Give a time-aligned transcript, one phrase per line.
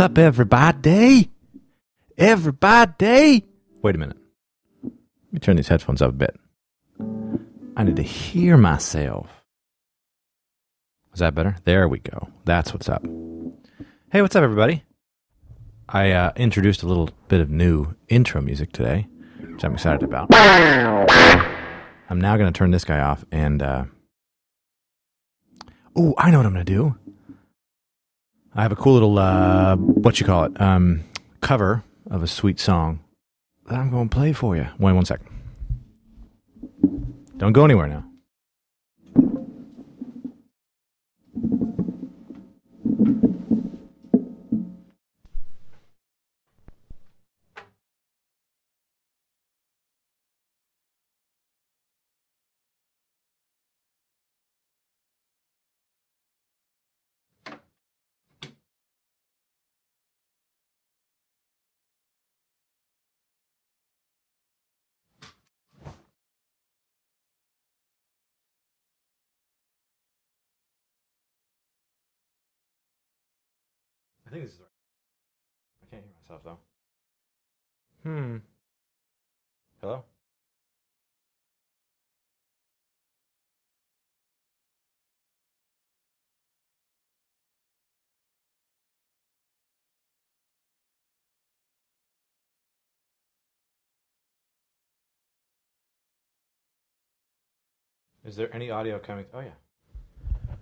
[0.00, 1.30] What's up, everybody?
[2.16, 3.44] Everybody?
[3.82, 4.16] Wait a minute.
[4.82, 4.92] Let
[5.30, 6.40] me turn these headphones up a bit.
[7.76, 9.44] I need to hear myself.
[11.12, 11.56] Is that better?
[11.64, 12.30] There we go.
[12.46, 13.04] That's what's up.
[14.10, 14.84] Hey, what's up, everybody?
[15.86, 19.06] I uh, introduced a little bit of new intro music today,
[19.52, 20.34] which I'm excited about.
[20.34, 23.62] I'm now going to turn this guy off and.
[23.62, 23.84] Uh...
[25.94, 26.96] Oh, I know what I'm going to do.
[28.54, 31.04] I have a cool little uh, what you call it um,
[31.40, 33.00] cover of a sweet song
[33.66, 34.66] that I'm going to play for you.
[34.78, 35.20] Wait one sec.
[37.36, 38.09] Don't go anywhere now.
[74.30, 74.68] I think this is right.
[75.82, 76.58] I can't hear myself though.
[78.08, 78.36] Hmm.
[79.80, 80.04] Hello?
[98.24, 99.24] Is there any audio coming?
[99.34, 99.48] Oh yeah.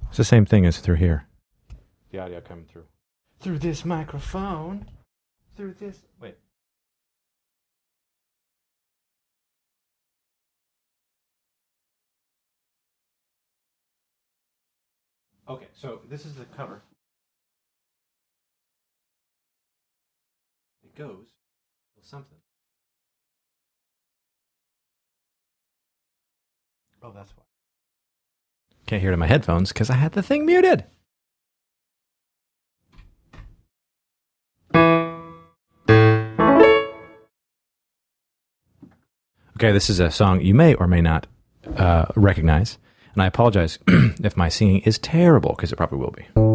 [0.09, 1.27] It's the same thing as through here.
[2.13, 2.85] The audio coming through.
[3.41, 4.87] Through this microphone.
[5.57, 5.99] Through this.
[6.21, 6.37] Wait.
[15.49, 16.83] Okay, so this is the cover.
[20.85, 21.27] It goes
[21.97, 22.39] with something.
[27.03, 27.45] Oh, that's why.
[28.87, 30.85] Can't hear it in my headphones because I had the thing muted.
[39.59, 41.27] Okay, this is a song you may or may not
[41.77, 42.79] uh, recognize,
[43.15, 46.48] and I apologize if my singing is terrible because it probably will be.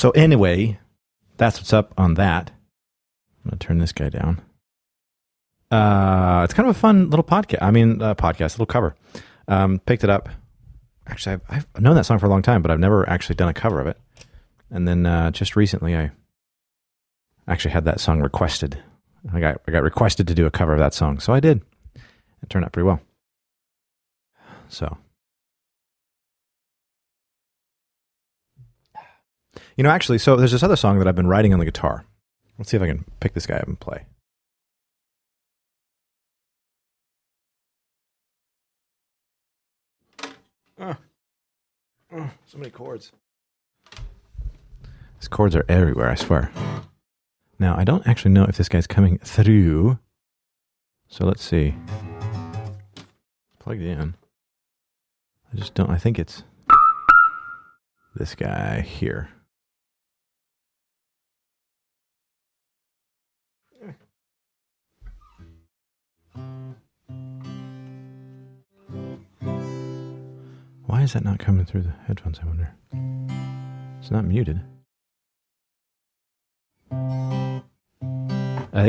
[0.00, 0.78] So anyway,
[1.36, 2.52] that's what's up on that.
[3.44, 4.40] I'm gonna turn this guy down.
[5.70, 7.58] Uh, it's kind of a fun little podcast.
[7.60, 8.94] I mean, uh, podcast, little cover.
[9.46, 10.30] Um, picked it up.
[11.06, 13.50] Actually, I've, I've known that song for a long time, but I've never actually done
[13.50, 13.98] a cover of it.
[14.70, 16.12] And then uh, just recently, I
[17.46, 18.82] actually had that song requested.
[19.30, 21.60] I got I got requested to do a cover of that song, so I did.
[21.94, 23.02] It turned out pretty well.
[24.70, 24.96] So
[29.80, 32.04] You know, actually, so there's this other song that I've been writing on the guitar.
[32.58, 34.04] Let's see if I can pick this guy up and play.
[40.78, 40.96] Oh,
[42.12, 43.12] oh so many chords.
[45.18, 46.52] These chords are everywhere, I swear.
[47.58, 49.98] Now, I don't actually know if this guy's coming through.
[51.08, 51.74] So let's see.
[53.58, 54.14] Plugged in.
[55.50, 56.42] I just don't, I think it's
[58.14, 59.30] this guy here.
[70.90, 72.74] Why is that not coming through the headphones, I wonder?
[74.00, 74.60] It's not muted.
[76.90, 77.62] I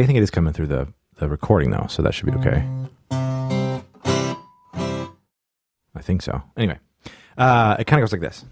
[0.04, 0.88] think it is coming through the,
[1.20, 2.68] the recording, though, so that should be okay.
[3.12, 3.84] I
[6.02, 6.42] think so.
[6.58, 6.80] Anyway,
[7.38, 8.46] uh, it kind of goes like this.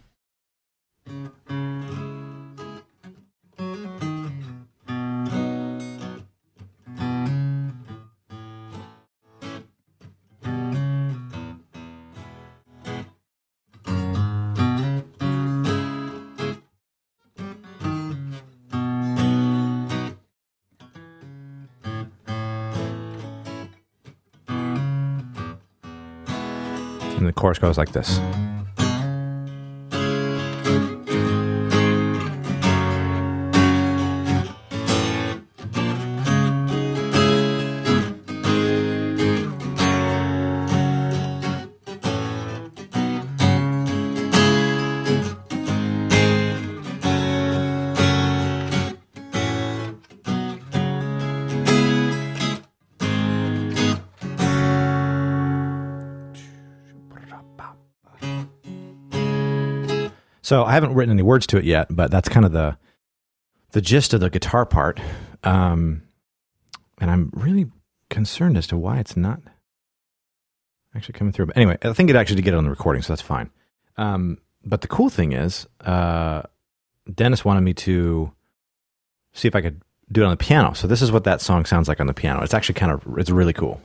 [27.49, 28.19] Chorus goes like this.
[60.49, 62.75] So I haven't written any words to it yet, but that's kind of the
[63.69, 64.99] the gist of the guitar part.
[65.43, 66.01] Um,
[66.99, 67.67] and I'm really
[68.09, 69.41] concerned as to why it's not
[70.95, 71.45] actually coming through.
[71.45, 73.51] But anyway, I think it actually did get it on the recording, so that's fine.
[73.95, 76.41] Um, but the cool thing is, uh,
[77.13, 78.31] Dennis wanted me to
[79.33, 80.73] see if I could do it on the piano.
[80.73, 82.41] So this is what that song sounds like on the piano.
[82.41, 83.79] It's actually kind of it's really cool.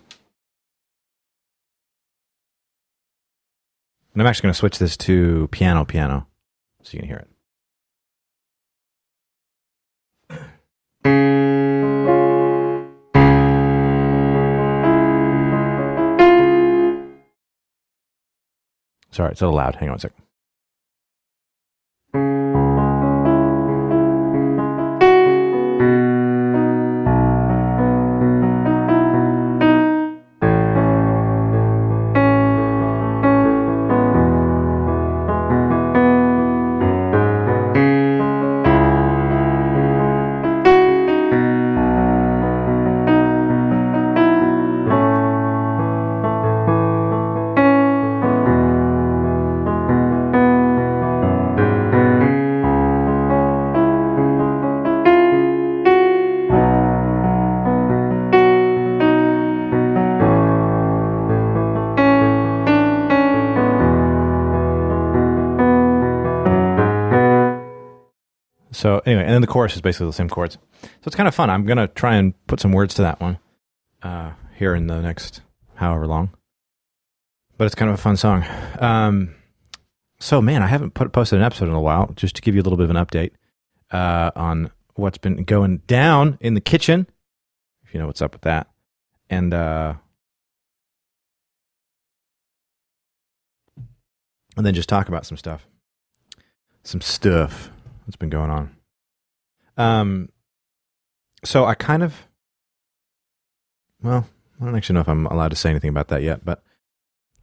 [4.14, 6.26] And I'm actually going to switch this to piano piano
[6.84, 7.28] so you can hear it.
[19.10, 19.76] Sorry, it's a little loud.
[19.76, 20.23] Hang on a second.
[68.84, 70.58] So anyway, and then the chorus is basically the same chords.
[70.82, 71.48] So it's kind of fun.
[71.48, 73.38] I'm gonna try and put some words to that one
[74.02, 75.40] uh, here in the next
[75.76, 76.34] however long.
[77.56, 78.44] But it's kind of a fun song.
[78.78, 79.36] Um,
[80.20, 82.12] so man, I haven't put posted an episode in a while.
[82.14, 83.30] Just to give you a little bit of an update
[83.90, 87.06] uh, on what's been going down in the kitchen,
[87.86, 88.66] if you know what's up with that,
[89.30, 89.94] and uh,
[94.58, 95.66] and then just talk about some stuff,
[96.82, 97.70] some stuff
[98.06, 98.76] that's been going on.
[99.76, 100.28] Um,
[101.44, 102.26] so I kind of,
[104.02, 104.28] well,
[104.60, 106.62] I don't actually know if I'm allowed to say anything about that yet, but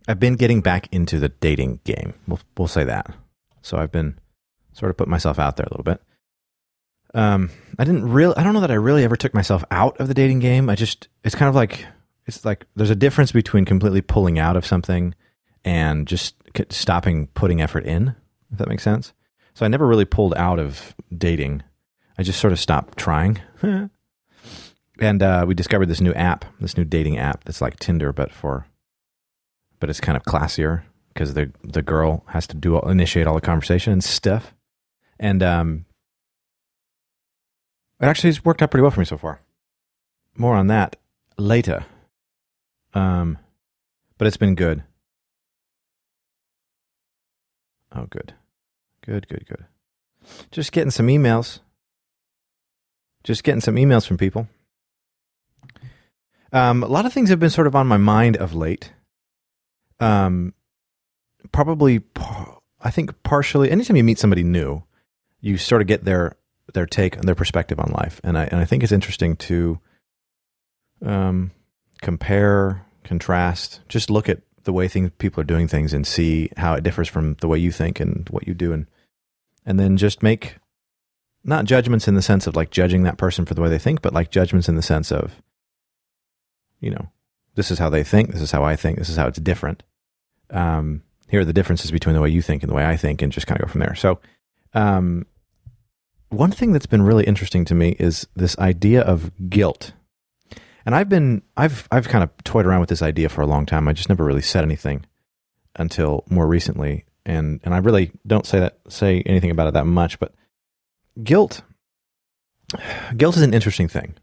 [0.07, 2.13] I've been getting back into the dating game.
[2.27, 3.13] We'll we'll say that.
[3.61, 4.19] So I've been
[4.73, 6.01] sort of put myself out there a little bit.
[7.13, 8.35] Um, I didn't really.
[8.37, 10.69] I don't know that I really ever took myself out of the dating game.
[10.69, 11.07] I just.
[11.23, 11.85] It's kind of like
[12.25, 15.13] it's like there's a difference between completely pulling out of something
[15.63, 16.35] and just
[16.69, 18.15] stopping putting effort in.
[18.51, 19.13] If that makes sense.
[19.53, 21.63] So I never really pulled out of dating.
[22.17, 23.39] I just sort of stopped trying.
[24.99, 28.31] and uh, we discovered this new app, this new dating app that's like Tinder, but
[28.31, 28.65] for,
[29.79, 33.41] but it's kind of classier because the the girl has to do initiate all the
[33.41, 34.53] conversation and stuff.
[35.19, 35.85] And um,
[37.99, 39.41] it actually has worked out pretty well for me so far.
[40.35, 40.95] More on that
[41.37, 41.85] later.
[42.93, 43.37] Um,
[44.17, 44.83] but it's been good.
[47.93, 48.33] Oh, good.
[49.05, 49.65] Good, good, good.
[50.51, 51.59] Just getting some emails.
[53.23, 54.47] Just getting some emails from people.
[56.53, 58.91] Um, a lot of things have been sort of on my mind of late.
[59.99, 60.53] Um,
[61.51, 62.01] probably,
[62.81, 63.71] I think partially.
[63.71, 64.83] Anytime you meet somebody new,
[65.39, 66.35] you sort of get their
[66.73, 69.79] their take and their perspective on life, and I and I think it's interesting to
[71.05, 71.51] um,
[72.01, 76.73] compare, contrast, just look at the way things people are doing things and see how
[76.73, 78.87] it differs from the way you think and what you do and
[79.65, 80.55] and then just make
[81.43, 84.01] not judgments in the sense of like judging that person for the way they think
[84.01, 85.41] but like judgments in the sense of
[86.79, 87.09] you know
[87.55, 89.83] this is how they think this is how i think this is how it's different.
[90.49, 93.21] Um, here are the differences between the way you think and the way i think
[93.21, 93.95] and just kind of go from there.
[93.95, 94.19] So
[94.73, 95.25] um,
[96.29, 99.93] one thing that's been really interesting to me is this idea of guilt
[100.85, 103.65] and I've been I've I've kind of toyed around with this idea for a long
[103.65, 103.87] time.
[103.87, 105.05] I just never really said anything
[105.75, 109.85] until more recently, and and I really don't say that say anything about it that
[109.85, 110.19] much.
[110.19, 110.33] But
[111.23, 111.61] guilt
[113.17, 114.15] guilt is an interesting thing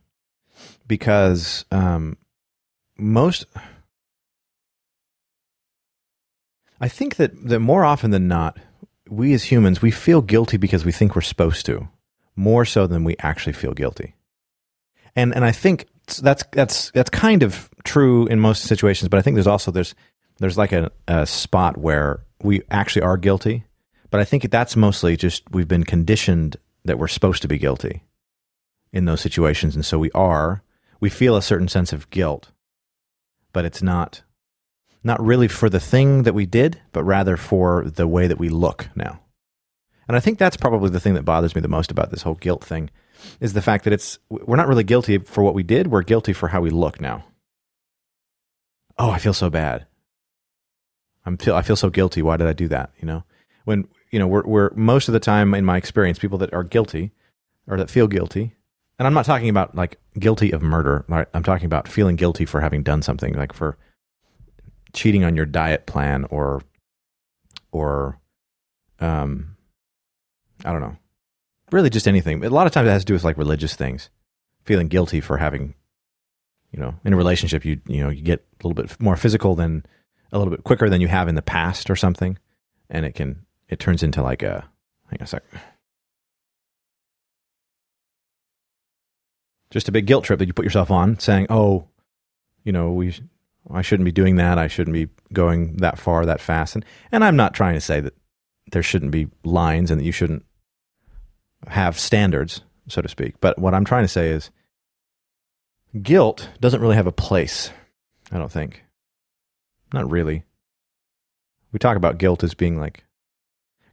[0.86, 2.16] because um,
[2.96, 3.46] most
[6.80, 8.58] I think that that more often than not,
[9.08, 11.88] we as humans we feel guilty because we think we're supposed to,
[12.36, 14.14] more so than we actually feel guilty.
[15.16, 15.86] And and I think
[16.16, 19.94] that's that's that's kind of true in most situations, but I think there's also there's
[20.38, 23.64] there's like a, a spot where we actually are guilty,
[24.10, 28.02] but I think that's mostly just we've been conditioned that we're supposed to be guilty
[28.92, 30.62] in those situations, and so we are.
[31.00, 32.50] We feel a certain sense of guilt,
[33.52, 34.22] but it's not
[35.04, 38.48] not really for the thing that we did, but rather for the way that we
[38.48, 39.20] look now.
[40.08, 42.34] And I think that's probably the thing that bothers me the most about this whole
[42.34, 42.90] guilt thing
[43.40, 45.88] is the fact that it's we're not really guilty for what we did.
[45.88, 47.24] We're guilty for how we look now.
[48.98, 49.86] Oh, I feel so bad.
[51.24, 52.22] I'm feel I feel so guilty.
[52.22, 52.90] Why did I do that?
[53.00, 53.24] You know,
[53.64, 56.64] when you know, we're, we're most of the time in my experience, people that are
[56.64, 57.12] guilty
[57.66, 58.54] or that feel guilty,
[58.98, 61.04] and I'm not talking about like guilty of murder.
[61.08, 61.28] right?
[61.34, 63.76] I'm talking about feeling guilty for having done something, like for
[64.92, 66.62] cheating on your diet plan or,
[67.70, 68.18] or,
[69.00, 69.56] um,
[70.64, 70.96] I don't know,
[71.72, 72.44] really just anything.
[72.44, 74.10] A lot of times it has to do with like religious things,
[74.64, 75.74] feeling guilty for having,
[76.72, 79.54] you know, in a relationship, you you know, you get a little bit more physical
[79.54, 79.84] than
[80.32, 82.38] a little bit quicker than you have in the past or something,
[82.90, 84.68] and it can it turns into like a
[85.10, 85.42] hang on a sec.
[89.70, 91.88] Just a big guilt trip that you put yourself on, saying, "Oh,
[92.64, 93.14] you know, we,
[93.70, 94.56] I shouldn't be doing that.
[94.58, 98.00] I shouldn't be going that far, that fast." And and I'm not trying to say
[98.00, 98.14] that
[98.72, 100.44] there shouldn't be lines and that you shouldn't
[101.66, 103.40] have standards, so to speak.
[103.40, 104.50] But what I'm trying to say is,
[106.02, 107.70] guilt doesn't really have a place.
[108.30, 108.84] I don't think.
[109.92, 110.44] Not really.
[111.72, 113.04] We talk about guilt as being like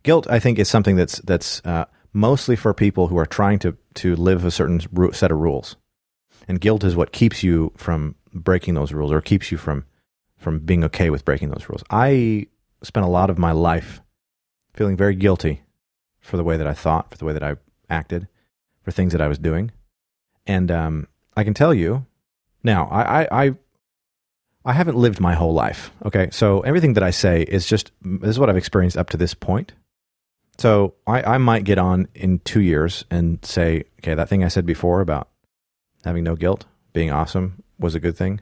[0.04, 0.28] guilt.
[0.30, 4.16] I think is something that's that's uh, mostly for people who are trying to to
[4.16, 4.82] live a certain
[5.14, 5.76] set of rules,
[6.48, 9.86] and guilt is what keeps you from breaking those rules or keeps you from
[10.38, 11.84] from being okay with breaking those rules.
[11.90, 12.48] I
[12.84, 14.02] spent a lot of my life
[14.74, 15.62] feeling very guilty
[16.26, 17.56] for the way that I thought, for the way that I
[17.90, 18.28] acted,
[18.84, 19.72] for things that I was doing,
[20.46, 22.06] and um, I can tell you
[22.64, 22.88] now.
[22.88, 23.56] I, I, I
[24.68, 25.92] I haven't lived my whole life.
[26.06, 26.30] Okay.
[26.32, 29.36] So everything that I say is just, this is what I've experienced up to this
[29.36, 29.74] point.
[30.58, 34.48] So I, I might get on in two years and say, okay, that thing I
[34.48, 35.30] said before about
[36.04, 38.42] having no guilt, being awesome was a good thing.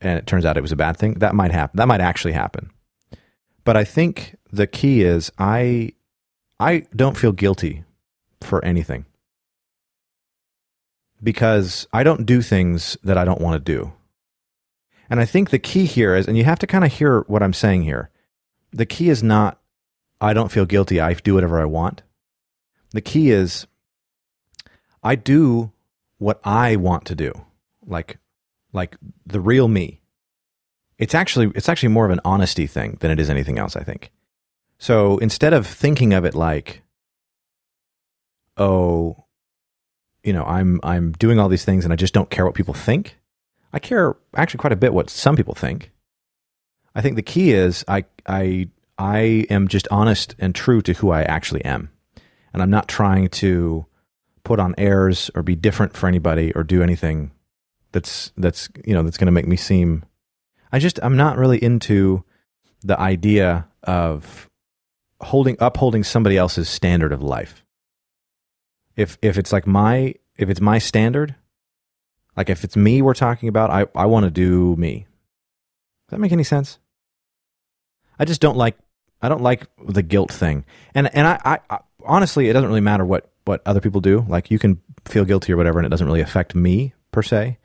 [0.00, 1.14] And it turns out it was a bad thing.
[1.14, 1.78] That might happen.
[1.78, 2.70] That might actually happen.
[3.64, 5.94] But I think the key is I,
[6.60, 7.84] I don't feel guilty
[8.42, 9.06] for anything
[11.22, 13.92] because I don't do things that I don't want to do.
[15.08, 17.42] And I think the key here is, and you have to kind of hear what
[17.42, 18.10] I'm saying here.
[18.72, 19.58] The key is not,
[20.20, 21.00] I don't feel guilty.
[21.00, 22.02] I do whatever I want.
[22.92, 23.66] The key is,
[25.02, 25.72] I do
[26.18, 27.32] what I want to do.
[27.86, 28.18] Like,
[28.72, 28.96] like
[29.26, 30.02] the real me.
[30.98, 33.82] It's actually, it's actually more of an honesty thing than it is anything else, I
[33.82, 34.12] think.
[34.80, 36.82] So instead of thinking of it like,
[38.56, 39.24] oh,
[40.24, 42.74] you know, I'm, I'm doing all these things and I just don't care what people
[42.74, 43.16] think
[43.72, 45.92] I care actually quite a bit what some people think.
[46.94, 51.10] I think the key is I I I am just honest and true to who
[51.10, 51.90] I actually am.
[52.52, 53.86] And I'm not trying to
[54.42, 57.30] put on airs or be different for anybody or do anything
[57.92, 60.04] that's that's you know that's going to make me seem
[60.72, 62.24] I just I'm not really into
[62.82, 64.49] the idea of
[65.20, 67.64] holding upholding somebody else's standard of life.
[68.96, 71.34] If if it's like my if it's my standard,
[72.36, 75.06] like if it's me we're talking about, I, I want to do me.
[76.08, 76.78] Does that make any sense?
[78.18, 78.76] I just don't like
[79.22, 80.64] I don't like the guilt thing.
[80.94, 84.24] And and I, I, I honestly it doesn't really matter what what other people do.
[84.28, 87.58] Like you can feel guilty or whatever and it doesn't really affect me per se.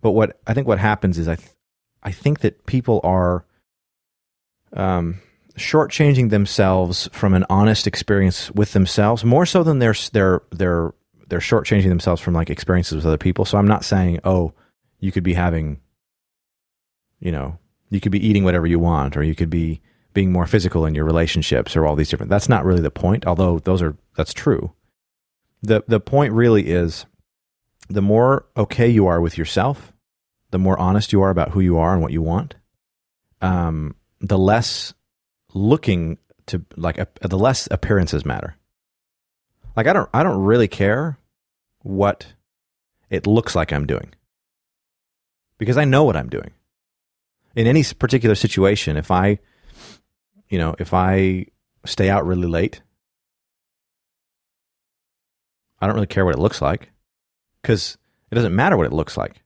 [0.00, 1.50] But what I think what happens is I th-
[2.02, 3.44] I think that people are
[4.74, 5.20] um
[5.58, 10.92] shortchanging themselves from an honest experience with themselves more so than their their their
[11.32, 13.46] they're shortchanging themselves from like experiences with other people.
[13.46, 14.52] So I'm not saying, oh,
[15.00, 15.80] you could be having,
[17.20, 19.80] you know, you could be eating whatever you want, or you could be
[20.12, 22.28] being more physical in your relationships, or all these different.
[22.28, 23.26] That's not really the point.
[23.26, 24.74] Although those are that's true.
[25.62, 27.06] the The point really is,
[27.88, 29.92] the more okay you are with yourself,
[30.50, 32.56] the more honest you are about who you are and what you want,
[33.40, 34.92] um, the less
[35.54, 38.56] looking to like the less appearances matter.
[39.76, 41.18] Like I don't I don't really care
[41.82, 42.26] what
[43.10, 44.14] it looks like I'm doing.
[45.58, 46.50] Because I know what I'm doing.
[47.54, 49.38] In any particular situation, if I,
[50.48, 51.46] you know, if I
[51.84, 52.80] stay out really late,
[55.80, 56.90] I don't really care what it looks like
[57.60, 57.98] because
[58.30, 59.42] it doesn't matter what it looks like.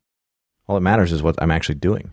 [0.68, 2.12] All that matters is what I'm actually doing.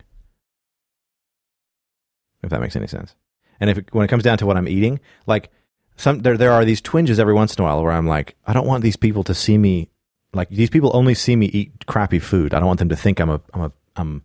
[2.42, 3.14] If that makes any sense.
[3.60, 5.50] And if it, when it comes down to what I'm eating, like
[5.96, 8.52] some there there are these twinges every once in a while where I'm like, I
[8.52, 9.90] don't want these people to see me
[10.34, 12.52] like these people only see me eat crappy food.
[12.52, 14.22] I don't want them to think I'm a I'm a I'm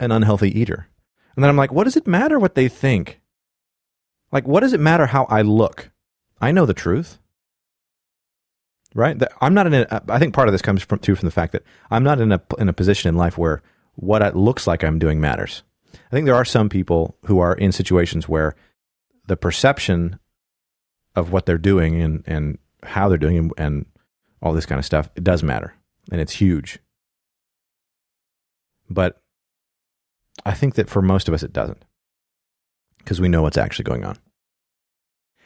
[0.00, 0.88] an unhealthy eater.
[1.34, 3.20] And then I'm like, what does it matter what they think?
[4.32, 5.90] Like, what does it matter how I look?
[6.40, 7.18] I know the truth,
[8.94, 9.20] right?
[9.40, 10.02] I'm not in a.
[10.08, 12.32] I think part of this comes from too from the fact that I'm not in
[12.32, 13.62] a in a position in life where
[13.94, 15.62] what it looks like I'm doing matters.
[16.10, 18.54] I think there are some people who are in situations where
[19.26, 20.18] the perception
[21.14, 23.86] of what they're doing and and how they're doing and, and
[24.42, 25.74] all this kind of stuff, it does matter
[26.10, 26.78] and it's huge.
[28.88, 29.20] But
[30.44, 31.84] I think that for most of us, it doesn't
[32.98, 34.18] because we know what's actually going on.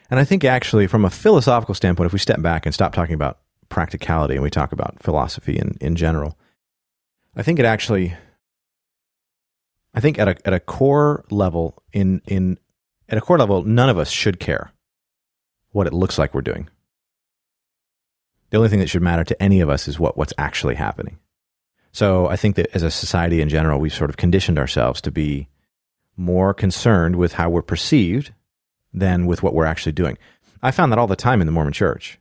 [0.09, 3.15] And I think actually, from a philosophical standpoint, if we step back and stop talking
[3.15, 6.37] about practicality and we talk about philosophy in, in general,
[7.35, 8.13] I think it actually,
[9.93, 12.57] I think at a, at a core level, in, in,
[13.09, 14.71] at a core level, none of us should care
[15.71, 16.69] what it looks like we're doing.
[18.49, 21.17] The only thing that should matter to any of us is what, what's actually happening.
[21.91, 25.11] So I think that as a society in general, we've sort of conditioned ourselves to
[25.11, 25.49] be
[26.15, 28.33] more concerned with how we're perceived
[28.93, 30.17] than with what we're actually doing.
[30.61, 32.19] I found that all the time in the Mormon church.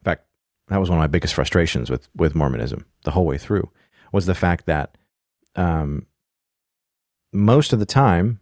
[0.00, 0.24] In fact,
[0.68, 3.70] that was one of my biggest frustrations with, with Mormonism the whole way through
[4.12, 4.96] was the fact that
[5.56, 6.06] um,
[7.32, 8.40] most of the time,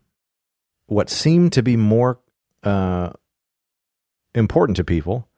[0.87, 2.21] what seemed to be more
[2.63, 3.11] uh,
[4.35, 5.29] important to people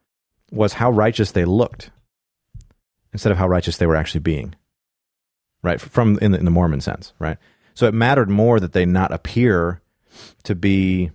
[0.50, 1.90] was how righteous they looked
[3.12, 4.54] instead of how righteous they were actually being.
[5.62, 5.80] Right?
[5.80, 7.38] From in the, in the Mormon sense, right?
[7.74, 9.82] So it mattered more that they not appear
[10.44, 11.10] to be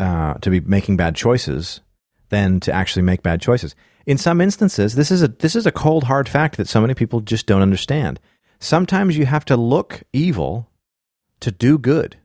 [0.00, 1.80] uh, to be making bad choices
[2.28, 3.74] than to actually make bad choices.
[4.06, 6.94] In some instances, this is a this is a cold hard fact that so many
[6.94, 8.20] people just don't understand.
[8.60, 10.68] Sometimes you have to look evil
[11.40, 12.16] to do good.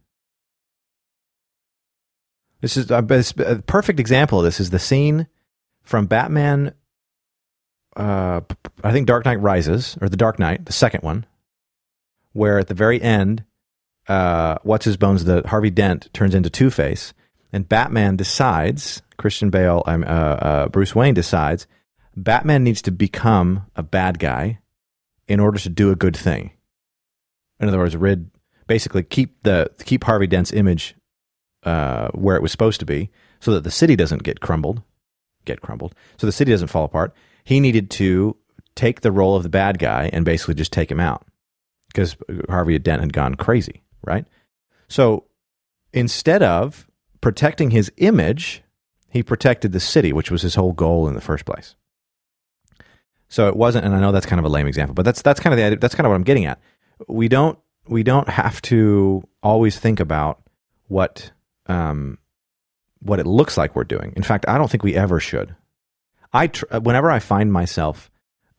[2.62, 3.06] This is a,
[3.46, 5.28] a perfect example of this is the scene
[5.84, 6.74] from Batman
[7.96, 8.42] uh,
[8.84, 11.26] I think Dark Knight Rises or the Dark Knight, the second one,
[12.34, 13.44] where at the very end,
[14.08, 17.14] uh, what's his bones, the Harvey Dent turns into Two Face,
[17.52, 21.68] and Batman decides, Christian Bale, uh, uh, Bruce Wayne decides,
[22.16, 24.60] Batman needs to become a bad guy
[25.28, 26.52] in order to do a good thing.
[27.60, 28.30] In other words, rid
[28.68, 30.96] basically keep the keep Harvey Dent's image
[31.64, 34.82] uh, where it was supposed to be, so that the city doesn't get crumbled,
[35.46, 37.14] get crumbled, so the city doesn't fall apart.
[37.44, 38.38] He needed to
[38.76, 41.26] take the role of the bad guy and basically just take him out
[41.88, 42.16] because
[42.50, 44.26] Harvey Dent had gone crazy, right?
[44.88, 45.26] So
[45.92, 46.88] instead of
[47.22, 48.64] protecting his image,
[49.10, 51.76] he protected the city, which was his whole goal in the first place.
[53.30, 55.40] So it wasn't, and I know that's kind of a lame example, but that's that's
[55.40, 56.60] kind of the that's kind of what I'm getting at.
[57.08, 60.42] We don't we don't have to always think about
[60.88, 61.32] what
[61.68, 62.18] um,
[63.00, 64.14] what it looks like we're doing.
[64.16, 65.56] In fact, I don't think we ever should.
[66.32, 68.10] I tr- whenever I find myself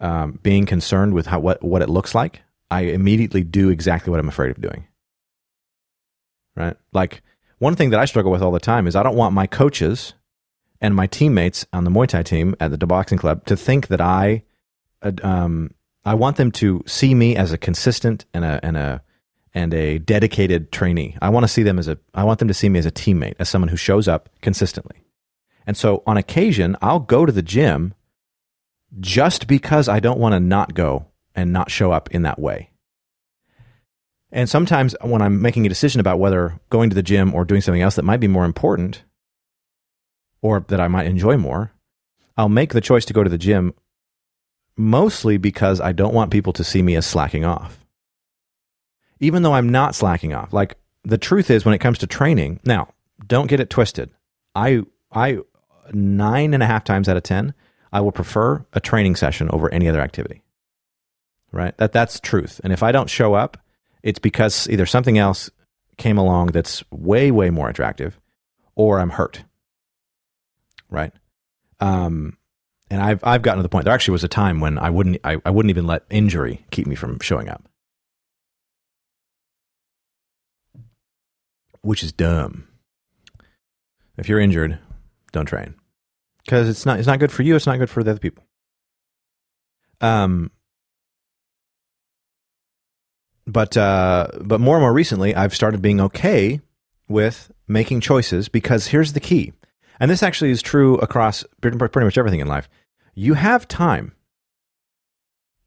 [0.01, 4.21] um, being concerned with how what what it looks like, I immediately do exactly what
[4.21, 4.87] I'm afraid of doing.
[6.57, 6.77] Right?
[6.93, 7.23] Like
[7.59, 10.15] one thing that I struggle with all the time is I don't want my coaches
[10.81, 14.01] and my teammates on the Muay Thai team at the boxing club to think that
[14.01, 14.45] I,
[15.03, 15.71] uh, um,
[16.05, 19.03] I want them to see me as a consistent and a and a
[19.55, 21.17] and a dedicated trainee.
[21.23, 22.91] I want to see them as a I want them to see me as a
[22.91, 25.05] teammate, as someone who shows up consistently.
[25.67, 27.95] And so on occasion, I'll go to the gym
[29.01, 32.71] just because I don't want to not go and not show up in that way.
[34.31, 37.61] And sometimes when I'm making a decision about whether going to the gym or doing
[37.61, 39.05] something else that might be more important
[40.43, 41.73] or that I might enjoy more,
[42.37, 43.75] I'll make the choice to go to the gym
[44.77, 47.84] mostly because I don't want people to see me as slacking off.
[49.25, 50.53] Even though I'm not slacking off.
[50.53, 52.89] Like the truth is when it comes to training, now
[53.27, 54.11] don't get it twisted.
[54.55, 54.83] I
[55.13, 55.39] I
[55.93, 57.55] nine and a half times out of ten,
[57.93, 60.43] I will prefer a training session over any other activity.
[61.53, 61.77] Right?
[61.79, 62.61] That that's truth.
[62.65, 63.57] And if I don't show up,
[64.03, 65.51] it's because either something else
[65.97, 68.21] came along that's way way more attractive
[68.75, 69.45] or I'm hurt.
[70.91, 71.13] Right?
[71.81, 72.37] Um
[72.91, 75.19] and I've I've gotten to the point there actually was a time when I wouldn't
[75.25, 77.65] I, I wouldn't even let injury keep me from showing up.
[81.85, 82.67] Which is dumb.
[84.17, 84.79] If you're injured,
[85.33, 85.75] don't train
[86.45, 87.57] because it's not it's not good for you.
[87.57, 88.45] It's not good for the other people.
[90.01, 90.51] Um,
[93.47, 96.61] but uh, but more and more recently, I've started being okay
[97.09, 99.53] with making choices because here's the key,
[100.01, 102.69] and this actually is true across pretty much everything in life.
[103.15, 104.13] You have time.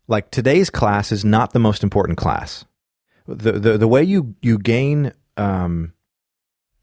[0.08, 2.66] Like today's class is not the most important class.
[3.28, 5.94] The the the way you you gain um,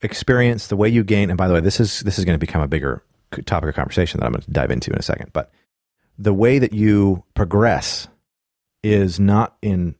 [0.04, 2.40] experience, the way you gain, and by the way, this is this is going to
[2.40, 3.02] become a bigger
[3.46, 5.30] topic of conversation that I'm going to dive into in a second.
[5.32, 5.50] But
[6.18, 8.06] the way that you progress
[8.82, 9.96] is not in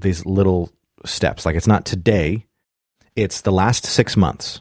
[0.00, 0.70] these little
[1.04, 1.46] steps.
[1.46, 2.46] Like it's not today,
[3.16, 4.60] it's the last six months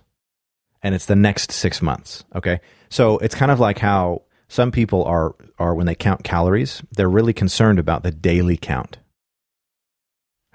[0.81, 2.23] and it's the next six months.
[2.36, 2.62] Okay.
[2.89, 7.10] So it's kind of like how some people are, are when they count calories, they're
[7.10, 8.97] really concerned about the daily count.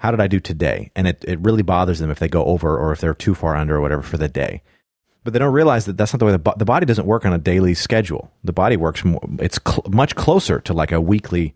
[0.01, 0.91] How did I do today?
[0.95, 3.55] And it, it really bothers them if they go over or if they're too far
[3.55, 4.61] under or whatever for the day
[5.23, 7.25] but they don't realize that that's not the way the, bo- the body doesn't work
[7.25, 8.31] on a daily schedule.
[8.43, 11.53] The body works more, it's cl- much closer to like a weekly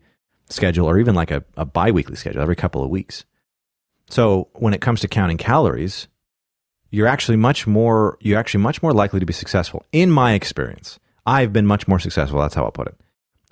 [0.48, 3.24] schedule or even like a, a biweekly schedule every couple of weeks.
[4.08, 6.06] So when it comes to counting calories,
[6.90, 9.84] you're actually much more you're actually much more likely to be successful.
[9.90, 12.40] In my experience, I've been much more successful.
[12.40, 12.94] That's how I'll put it.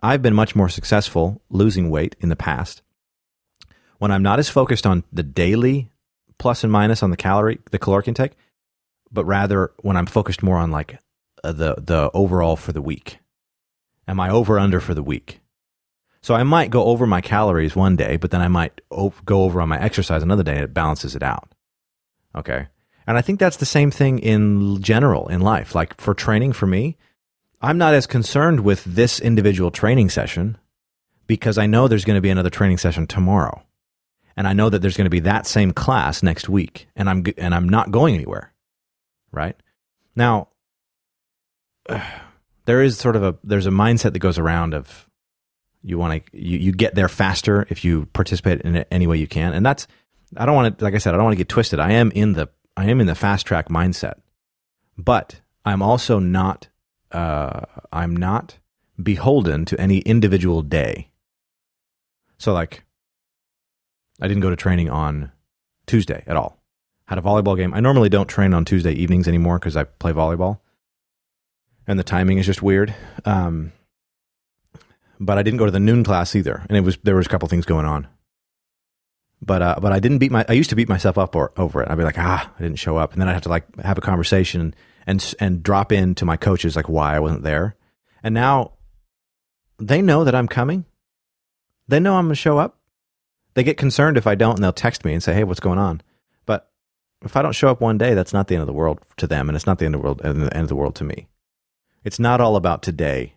[0.01, 2.83] I've been much more successful losing weight in the past
[3.99, 5.91] when I'm not as focused on the daily
[6.39, 8.33] plus and minus on the calorie, the caloric intake,
[9.11, 10.99] but rather when I'm focused more on like
[11.43, 13.19] uh, the the overall for the week.
[14.07, 15.41] Am I over under for the week?
[16.21, 19.61] So I might go over my calories one day, but then I might go over
[19.61, 21.53] on my exercise another day and it balances it out.
[22.35, 22.67] Okay.
[23.07, 25.75] And I think that's the same thing in general in life.
[25.75, 26.97] Like for training for me,
[27.61, 30.57] I'm not as concerned with this individual training session
[31.27, 33.63] because I know there's going to be another training session tomorrow.
[34.37, 37.25] And I know that there's going to be that same class next week and I'm
[37.39, 38.53] and I'm not going anywhere.
[39.33, 39.57] Right?
[40.17, 40.49] Now
[42.65, 45.09] there is sort of a there's a mindset that goes around of
[45.83, 49.17] you want to you, you get there faster if you participate in it any way
[49.17, 49.87] you can and that's
[50.37, 52.11] i don't want to like i said i don't want to get twisted i am
[52.13, 54.15] in the i am in the fast track mindset
[54.97, 56.69] but i'm also not
[57.13, 57.61] uh,
[57.93, 58.59] i'm not
[59.01, 61.11] beholden to any individual day
[62.39, 62.84] so like
[64.21, 65.31] i didn't go to training on
[65.87, 66.61] tuesday at all
[67.07, 70.13] had a volleyball game i normally don't train on tuesday evenings anymore because i play
[70.13, 70.59] volleyball
[71.87, 73.73] and the timing is just weird um,
[75.21, 77.29] but I didn't go to the noon class either, and it was there was a
[77.29, 78.07] couple things going on.
[79.41, 80.45] But uh, but I didn't beat my.
[80.49, 81.91] I used to beat myself up or, over it.
[81.91, 83.99] I'd be like, ah, I didn't show up, and then I'd have to like have
[83.99, 84.75] a conversation
[85.07, 87.77] and and drop in to my coaches like why I wasn't there.
[88.23, 88.73] And now
[89.79, 90.85] they know that I'm coming.
[91.89, 92.79] They know I'm going to show up.
[93.55, 95.79] They get concerned if I don't, and they'll text me and say, "Hey, what's going
[95.79, 96.03] on?"
[96.45, 96.71] But
[97.23, 99.27] if I don't show up one day, that's not the end of the world to
[99.27, 100.19] them, and it's not the end of the world.
[100.19, 101.29] The end of the world to me.
[102.03, 103.35] It's not all about today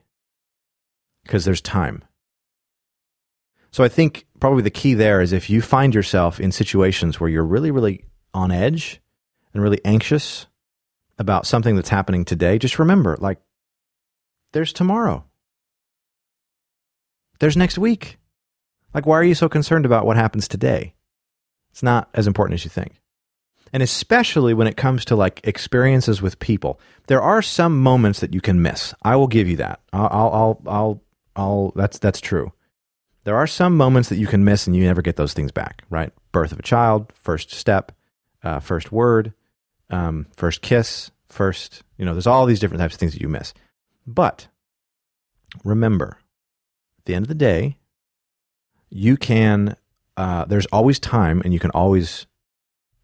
[1.24, 2.04] because there's time.
[3.72, 7.30] So I think probably the key there is if you find yourself in situations where
[7.30, 9.02] you're really, really on edge
[9.54, 10.48] and really anxious
[11.20, 13.40] about something that's happening today, just remember like,
[14.54, 15.26] there's tomorrow.
[17.40, 18.18] There's next week.
[18.94, 20.94] Like, why are you so concerned about what happens today?
[21.72, 23.02] It's not as important as you think.
[23.74, 28.34] And especially when it comes to like experiences with people, there are some moments that
[28.34, 28.94] you can miss.
[29.04, 29.82] I will give you that.
[29.92, 31.04] I'll, I'll, I'll
[31.36, 32.52] all that's that's true.
[33.24, 35.84] There are some moments that you can miss and you never get those things back,
[35.90, 36.12] right?
[36.32, 37.92] Birth of a child, first step,
[38.42, 39.34] uh, first word,
[39.90, 43.28] um, first kiss, first, you know, there's all these different types of things that you
[43.28, 43.54] miss.
[44.06, 44.48] But
[45.64, 46.20] remember,
[47.00, 47.78] at the end of the day,
[48.90, 49.76] you can,
[50.16, 52.26] uh, there's always time and you can always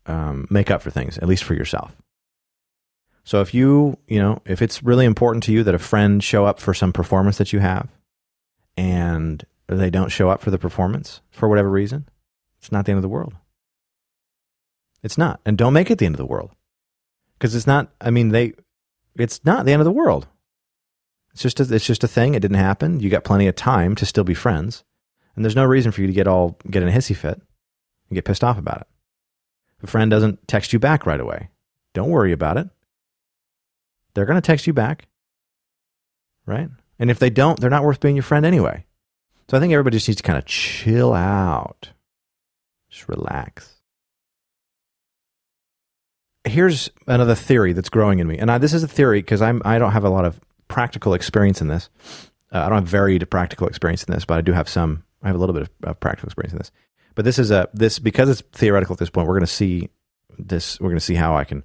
[0.05, 1.95] um, make up for things, at least for yourself.
[3.23, 6.45] So if you, you know, if it's really important to you that a friend show
[6.45, 7.87] up for some performance that you have,
[8.75, 12.09] and they don't show up for the performance for whatever reason,
[12.59, 13.33] it's not the end of the world.
[15.03, 15.39] It's not.
[15.45, 16.51] And don't make it the end of the world.
[17.37, 18.53] Because it's not, I mean, they,
[19.15, 20.27] it's not the end of the world.
[21.33, 22.35] It's just, a, it's just a thing.
[22.35, 22.99] It didn't happen.
[22.99, 24.83] You got plenty of time to still be friends.
[25.35, 27.41] And there's no reason for you to get all, get in a hissy fit
[28.09, 28.87] and get pissed off about it.
[29.77, 31.49] If a friend doesn't text you back right away,
[31.93, 32.69] don't worry about it.
[34.13, 35.07] They're going to text you back.
[36.45, 36.69] Right?
[36.99, 38.85] And if they don't, they're not worth being your friend anyway.
[39.49, 41.89] So I think everybody just needs to kind of chill out,
[42.89, 43.81] just relax.
[46.45, 49.61] Here's another theory that's growing in me, and I, this is a theory because I'm
[49.63, 51.89] I don't have a lot of practical experience in this.
[52.51, 55.03] Uh, I don't have varied practical experience in this, but I do have some.
[55.23, 56.71] I have a little bit of, of practical experience in this.
[57.15, 59.27] But this is a this because it's theoretical at this point.
[59.27, 59.89] We're going to see
[60.37, 60.79] this.
[60.79, 61.63] We're going to see how I can.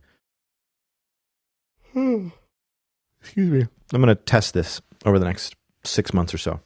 [3.21, 3.66] Excuse me.
[3.92, 6.61] I'm going to test this over the next six months or so.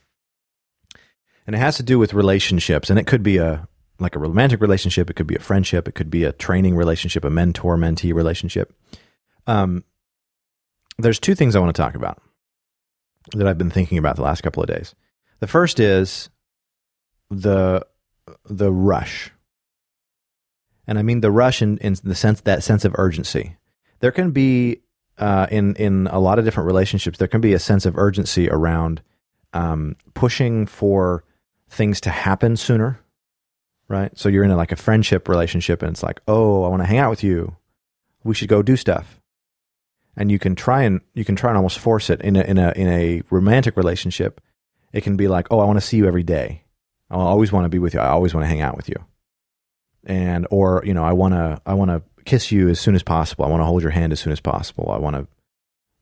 [1.47, 2.89] And it has to do with relationships.
[2.89, 3.67] And it could be a
[3.99, 7.23] like a romantic relationship, it could be a friendship, it could be a training relationship,
[7.23, 8.73] a mentor mentee relationship.
[9.47, 9.83] Um,
[10.97, 12.21] there's two things I want to talk about
[13.33, 14.95] that I've been thinking about the last couple of days.
[15.39, 16.29] The first is
[17.41, 17.85] the
[18.45, 19.31] the rush.
[20.85, 23.57] And I mean the rush in, in the sense that sense of urgency.
[23.99, 24.81] There can be
[25.17, 28.49] uh, in in a lot of different relationships, there can be a sense of urgency
[28.49, 29.01] around
[29.53, 31.23] um, pushing for
[31.69, 32.99] things to happen sooner,
[33.87, 34.17] right?
[34.17, 36.87] So you're in a, like a friendship relationship, and it's like, oh, I want to
[36.87, 37.55] hang out with you.
[38.23, 39.21] We should go do stuff,
[40.17, 42.57] and you can try and you can try and almost force it in a in
[42.57, 44.41] a in a romantic relationship.
[44.91, 46.62] It can be like, oh, I want to see you every day.
[47.09, 47.99] I always want to be with you.
[47.99, 48.95] I always want to hang out with you,
[50.05, 53.03] and or you know, I want to I want to kiss you as soon as
[53.03, 53.45] possible.
[53.45, 54.89] I want to hold your hand as soon as possible.
[54.91, 55.27] I want to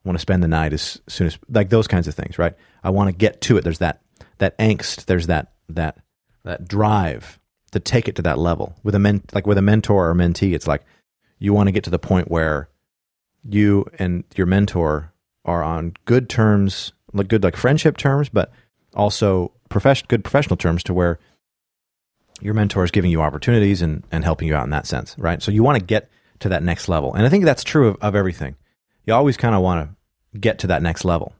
[0.04, 2.54] want to spend the night as soon as like those kinds of things, right?
[2.84, 3.64] I want to get to it.
[3.64, 4.02] There's that
[4.38, 5.06] that angst.
[5.06, 5.98] There's that that
[6.44, 7.40] that drive
[7.72, 10.54] to take it to that level with a men like with a mentor or mentee.
[10.54, 10.84] It's like
[11.40, 12.70] You want to get to the point where
[13.44, 15.14] you and your mentor
[15.46, 18.52] are on good terms, like good like friendship terms, but
[18.96, 21.20] also profession, good professional terms to where
[22.42, 25.42] your mentor is giving you opportunities and, and helping you out in that sense, right?
[25.42, 27.14] So you want to get to that next level.
[27.14, 28.56] And I think that's true of, of everything.
[29.06, 29.90] You always kind of want
[30.34, 31.34] to get to that next level.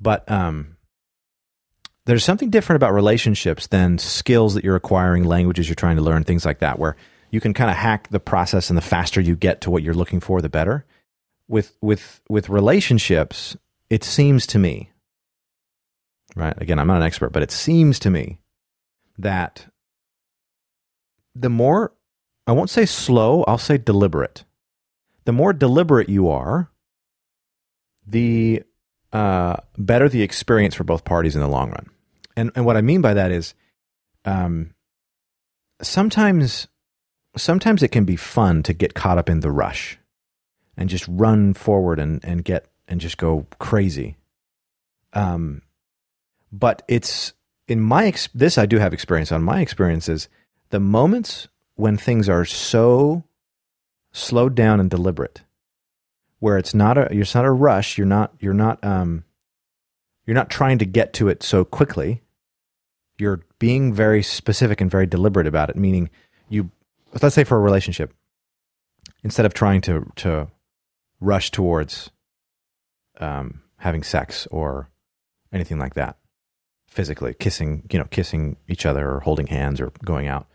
[0.00, 0.76] But um,
[2.04, 6.24] there's something different about relationships than skills that you're acquiring, languages you're trying to learn,
[6.24, 6.96] things like that, where
[7.30, 9.94] you can kind of hack the process and the faster you get to what you're
[9.94, 10.84] looking for, the better.
[11.48, 13.56] With with with relationships,
[13.88, 14.90] it seems to me,
[16.36, 16.54] right?
[16.58, 18.38] Again, I'm not an expert, but it seems to me
[19.18, 19.66] that
[21.34, 21.92] the more
[22.46, 24.44] I won't say slow, I'll say deliberate.
[25.24, 26.70] The more deliberate you are,
[28.06, 28.62] the
[29.12, 31.90] uh, better the experience for both parties in the long run.
[32.36, 33.54] And and what I mean by that is,
[34.24, 34.74] um,
[35.82, 36.68] sometimes
[37.36, 39.98] sometimes it can be fun to get caught up in the rush,
[40.76, 44.16] and just run forward and and get and just go crazy.
[45.12, 45.62] Um,
[46.58, 47.34] but it's
[47.68, 49.42] in my ex- this I do have experience on.
[49.42, 50.28] My experiences,
[50.70, 53.24] the moments when things are so
[54.12, 55.42] slowed down and deliberate,
[56.38, 57.98] where it's not a it's not a rush.
[57.98, 59.24] You're not you're not um
[60.26, 62.22] you're not trying to get to it so quickly.
[63.18, 65.76] You're being very specific and very deliberate about it.
[65.76, 66.10] Meaning,
[66.48, 66.70] you
[67.20, 68.14] let's say for a relationship,
[69.22, 70.48] instead of trying to to
[71.20, 72.10] rush towards
[73.18, 74.90] um, having sex or
[75.52, 76.16] anything like that,
[76.96, 80.48] physically kissing, you know, kissing each other or holding hands or going out,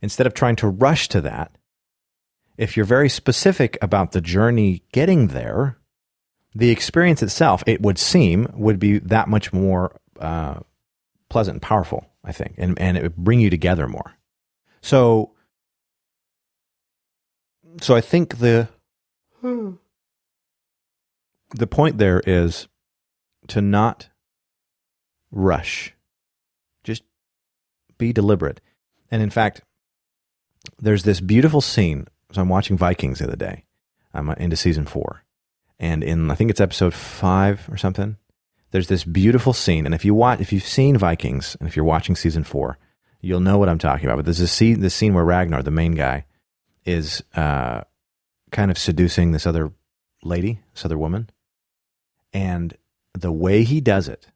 [0.00, 1.56] instead of trying to rush to that,
[2.56, 5.76] if you're very specific about the journey getting there,
[6.54, 10.60] the experience itself, it would seem, would be that much more uh,
[11.28, 14.14] pleasant and powerful, I think, and, and it would bring you together more.
[14.80, 15.32] So,
[17.80, 18.68] so I think the
[21.54, 22.68] the point there is
[23.48, 24.08] to not
[25.32, 25.94] rush,
[26.84, 27.02] just
[27.98, 28.60] be deliberate.
[29.10, 29.62] And in fact,
[30.78, 32.06] there's this beautiful scene.
[32.30, 33.64] So I'm watching Vikings the other day.
[34.14, 35.24] I'm into season four,
[35.78, 38.16] and in I think it's episode five or something.
[38.70, 41.84] There's this beautiful scene, and if you watch, if you've seen Vikings, and if you're
[41.84, 42.78] watching season four,
[43.20, 44.16] you'll know what I'm talking about.
[44.16, 46.24] But there's this scene, this scene where Ragnar, the main guy,
[46.84, 47.82] is uh,
[48.50, 49.72] kind of seducing this other
[50.22, 51.30] lady, this other woman,
[52.32, 52.76] and
[53.14, 54.26] the way he does it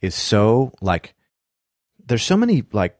[0.00, 1.14] is so like.
[2.06, 2.98] There's so many like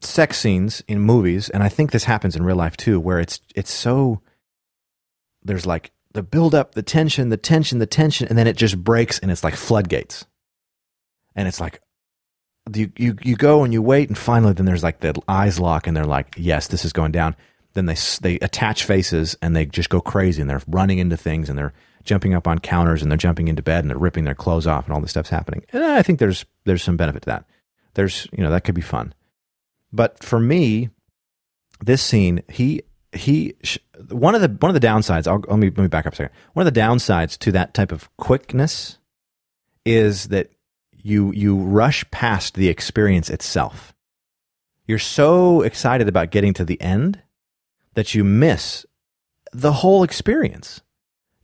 [0.00, 3.40] sex scenes in movies, and I think this happens in real life too, where it's
[3.54, 4.20] it's so
[5.42, 8.82] there's like the build up, the tension, the tension, the tension, and then it just
[8.82, 10.26] breaks and it's like floodgates.
[11.36, 11.80] And it's like
[12.72, 15.86] you you you go and you wait, and finally, then there's like the eyes lock,
[15.86, 17.36] and they're like, "Yes, this is going down."
[17.74, 21.48] Then they they attach faces and they just go crazy, and they're running into things,
[21.48, 24.34] and they're jumping up on counters, and they're jumping into bed, and they're ripping their
[24.34, 25.64] clothes off, and all this stuff's happening.
[25.72, 27.44] And I think there's there's some benefit to that.
[27.94, 29.14] There's you know that could be fun.
[29.92, 30.90] But for me,
[31.80, 33.56] this scene, he he
[34.10, 35.26] one of the one of the downsides.
[35.26, 36.34] I'll, let me let me back up a second.
[36.52, 38.98] One of the downsides to that type of quickness
[39.84, 40.50] is that
[40.92, 43.94] you you rush past the experience itself.
[44.86, 47.22] You're so excited about getting to the end
[47.94, 48.84] that you miss
[49.52, 50.82] the whole experience.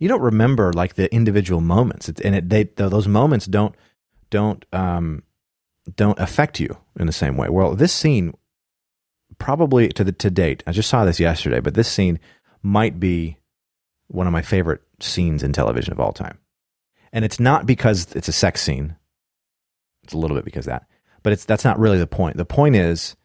[0.00, 3.76] You don't remember like the individual moments, it's, and it, they, those moments don't
[4.30, 5.22] don't um,
[5.94, 7.48] don't affect you in the same way.
[7.48, 8.34] Well, this scene
[9.38, 10.62] probably to the to date.
[10.66, 12.18] I just saw this yesterday, but this scene
[12.62, 13.38] might be
[14.08, 16.38] one of my favorite scenes in television of all time.
[17.12, 18.96] And it's not because it's a sex scene.
[20.04, 20.86] It's a little bit because that,
[21.22, 22.36] but it's that's not really the point.
[22.36, 23.16] The point is,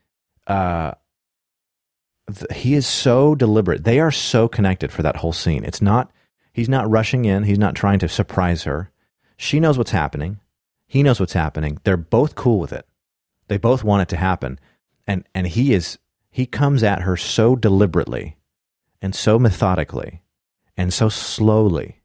[0.48, 0.94] uh,
[2.54, 3.84] he is so deliberate.
[3.84, 5.64] They are so connected for that whole scene.
[5.64, 6.12] It's not.
[6.56, 7.44] He's not rushing in.
[7.44, 8.90] He's not trying to surprise her.
[9.36, 10.40] She knows what's happening.
[10.88, 11.80] He knows what's happening.
[11.84, 12.88] They're both cool with it.
[13.50, 14.58] They both want it to happen.
[15.06, 16.00] And and he is
[16.32, 18.38] he comes at her so deliberately
[19.02, 20.22] and so methodically
[20.78, 22.02] and so slowly.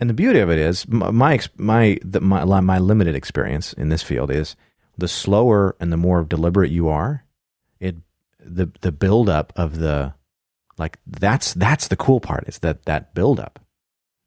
[0.00, 4.02] And the beauty of it is my my the, my, my limited experience in this
[4.02, 4.56] field is
[4.98, 7.24] the slower and the more deliberate you are,
[7.78, 7.94] it
[8.40, 10.14] the the build up of the
[10.80, 13.60] like that's that's the cool part is that that build up,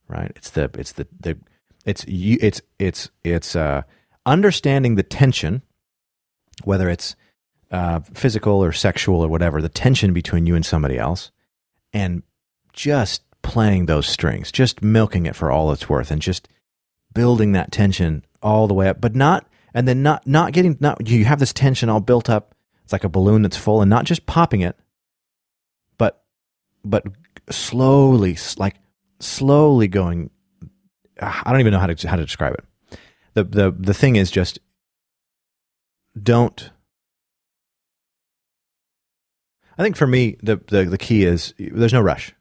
[0.07, 0.31] right?
[0.35, 1.37] It's the it's the the
[1.85, 3.81] it's you it's it's it's uh
[4.25, 5.61] understanding the tension,
[6.63, 7.15] whether it's
[7.71, 11.31] uh, physical or sexual or whatever, the tension between you and somebody else,
[11.91, 12.23] and
[12.71, 16.47] just playing those strings, just milking it for all it's worth, and just
[17.13, 21.07] building that tension all the way up, but not, and then not, not getting, not,
[21.07, 22.55] you have this tension all built up.
[22.83, 24.77] It's like a balloon that's full and not just popping it,
[26.83, 27.05] but
[27.49, 28.75] slowly, like
[29.19, 30.29] slowly going.
[31.21, 32.99] I don't even know how to how to describe it.
[33.33, 34.59] the the The thing is just
[36.21, 36.71] don't.
[39.77, 42.31] I think for me, the, the, the key is there's no rush.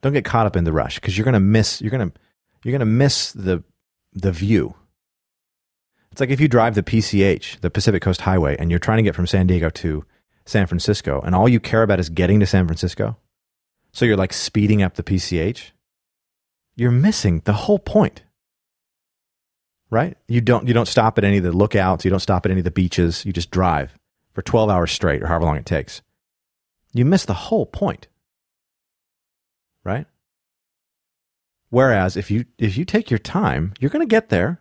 [0.00, 2.12] Don't get caught up in the rush because you're gonna miss you're gonna
[2.64, 3.62] you're gonna miss the
[4.12, 4.74] the view.
[6.10, 9.02] It's like if you drive the PCH, the Pacific Coast Highway, and you're trying to
[9.02, 10.04] get from San Diego to
[10.44, 13.16] San Francisco, and all you care about is getting to San Francisco.
[13.92, 15.70] So you're like speeding up the PCH.
[16.74, 18.22] You're missing the whole point.
[19.90, 20.16] Right?
[20.26, 22.60] You don't you don't stop at any of the lookouts, you don't stop at any
[22.60, 23.98] of the beaches, you just drive
[24.32, 26.00] for 12 hours straight or however long it takes.
[26.94, 28.08] You miss the whole point.
[29.84, 30.06] Right?
[31.68, 34.60] Whereas if you if you take your time, you're going to get there.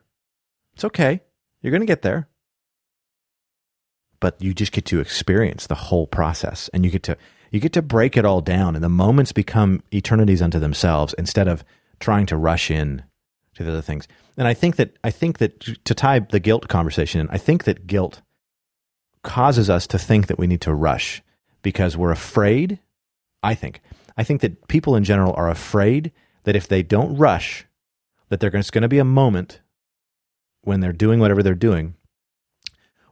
[0.73, 1.21] It's okay.
[1.61, 2.27] You're going to get there.
[4.21, 7.17] But you just get to experience the whole process and you get to
[7.51, 11.49] you get to break it all down and the moments become eternities unto themselves instead
[11.49, 11.65] of
[11.99, 13.03] trying to rush in
[13.55, 14.07] to the other things.
[14.37, 17.65] And I think that I think that to tie the guilt conversation in, I think
[17.65, 18.21] that guilt
[19.23, 21.21] causes us to think that we need to rush
[21.61, 22.79] because we're afraid.
[23.43, 23.81] I think.
[24.15, 26.11] I think that people in general are afraid
[26.43, 27.65] that if they don't rush,
[28.29, 29.61] that there's going to be a moment
[30.61, 31.95] when they're doing whatever they're doing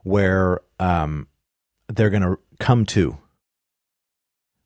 [0.02, 1.28] where um,
[1.88, 3.16] they're going to come to.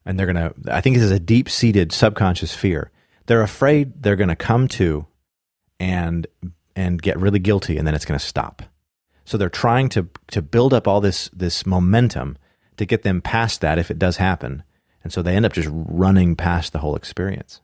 [0.06, 2.90] And they're going to, I think this is a deep seated subconscious fear.
[3.26, 5.06] They're afraid they're going to come to
[5.80, 6.26] and
[6.76, 8.62] and get really guilty and then it's going to stop.
[9.24, 12.36] So they're trying to to build up all this this momentum
[12.76, 14.62] to get them past that if it does happen.
[15.02, 17.60] And so they end up just running past the whole experience.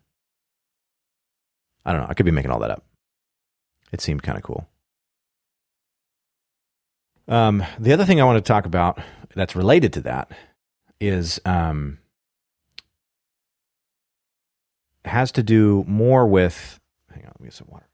[1.85, 2.07] I don't know.
[2.09, 2.83] I could be making all that up.
[3.91, 4.67] It seemed kind of cool.
[7.31, 8.99] Um, the other thing I want to talk about
[9.35, 10.31] that's related to that
[10.99, 11.97] is um,
[15.05, 16.77] has to do more with.
[17.09, 17.87] Hang on, let me get some water.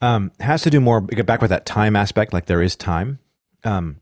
[0.00, 3.20] Um, has to do more get back with that time aspect, like there is time.
[3.62, 4.00] Um,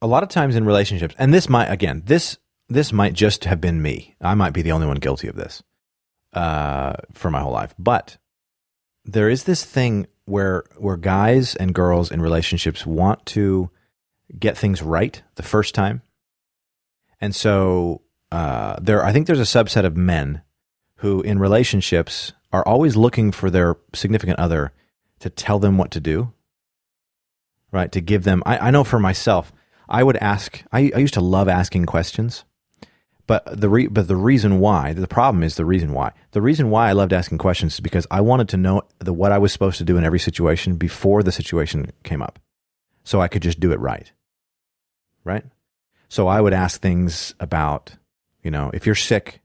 [0.00, 2.38] a lot of times in relationships, and this might again, this
[2.68, 4.14] this might just have been me.
[4.20, 5.62] I might be the only one guilty of this
[6.32, 7.74] uh, for my whole life.
[7.78, 8.18] But
[9.04, 13.70] there is this thing where where guys and girls in relationships want to
[14.38, 16.02] get things right the first time,
[17.20, 19.04] and so uh, there.
[19.04, 20.42] I think there's a subset of men
[20.96, 24.72] who, in relationships, are always looking for their significant other
[25.20, 26.32] to tell them what to do,
[27.72, 27.90] right?
[27.92, 28.42] To give them.
[28.44, 29.52] I, I know for myself,
[29.88, 30.62] I would ask.
[30.72, 32.44] I, I used to love asking questions,
[33.26, 36.70] but the re, but the reason why the problem is the reason why the reason
[36.70, 39.52] why I loved asking questions is because I wanted to know the what I was
[39.52, 42.38] supposed to do in every situation before the situation came up,
[43.04, 44.10] so I could just do it right,
[45.24, 45.44] right?
[46.08, 47.92] So I would ask things about,
[48.42, 49.40] you know, if you're sick,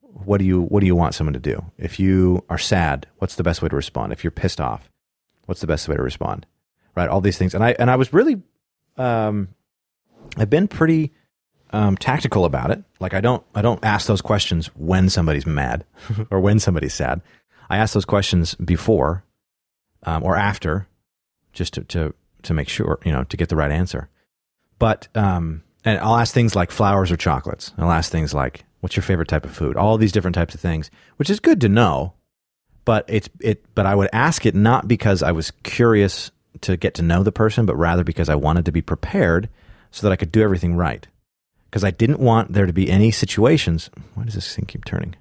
[0.00, 1.64] what do you what do you want someone to do?
[1.78, 4.12] If you are sad, what's the best way to respond?
[4.12, 4.90] If you're pissed off,
[5.46, 6.46] what's the best way to respond?
[6.94, 8.42] Right, all these things, and I and I was really,
[8.96, 9.48] um,
[10.36, 11.12] I've been pretty
[11.70, 12.82] um, tactical about it.
[13.00, 15.84] Like I don't I don't ask those questions when somebody's mad
[16.30, 17.22] or when somebody's sad.
[17.70, 19.24] I ask those questions before
[20.04, 20.86] um, or after,
[21.52, 24.08] just to, to to make sure you know to get the right answer.
[24.78, 27.72] But um, and I'll ask things like flowers or chocolates.
[27.78, 29.76] I'll ask things like What's your favorite type of food?
[29.76, 32.14] All these different types of things, which is good to know.
[32.84, 33.64] But it's it.
[33.76, 37.32] But I would ask it not because I was curious to get to know the
[37.32, 39.48] person, but rather because I wanted to be prepared
[39.90, 41.06] so that I could do everything right.
[41.70, 43.90] Because I didn't want there to be any situations.
[44.14, 45.16] Why does this thing keep turning?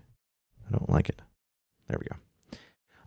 [0.68, 1.22] I don't like it.
[1.88, 2.16] There we go.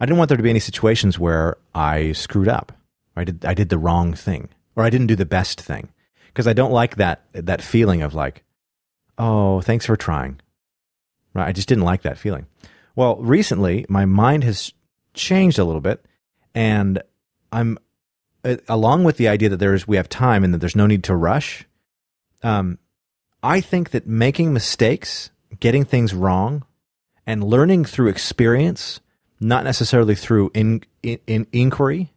[0.01, 2.72] I didn't want there to be any situations where I screwed up.
[3.16, 5.89] I did I did the wrong thing, or I didn't do the best thing.
[6.27, 8.43] Because I don't like that that feeling of like,
[9.18, 10.41] oh, thanks for trying.
[11.33, 11.49] Right?
[11.49, 12.47] I just didn't like that feeling.
[12.97, 14.72] Well, recently my mind has
[15.14, 16.05] changed a little bit,
[16.55, 17.03] and
[17.53, 17.79] I'm
[18.68, 21.16] along with the idea that there's we have time and that there's no need to
[21.16, 21.66] rush.
[22.42, 22.78] Um,
[23.42, 25.30] I think that making mistakes,
[25.61, 26.64] getting things wrong,
[27.26, 29.01] and learning through experience,
[29.40, 32.12] not necessarily through in, in, in inquiry,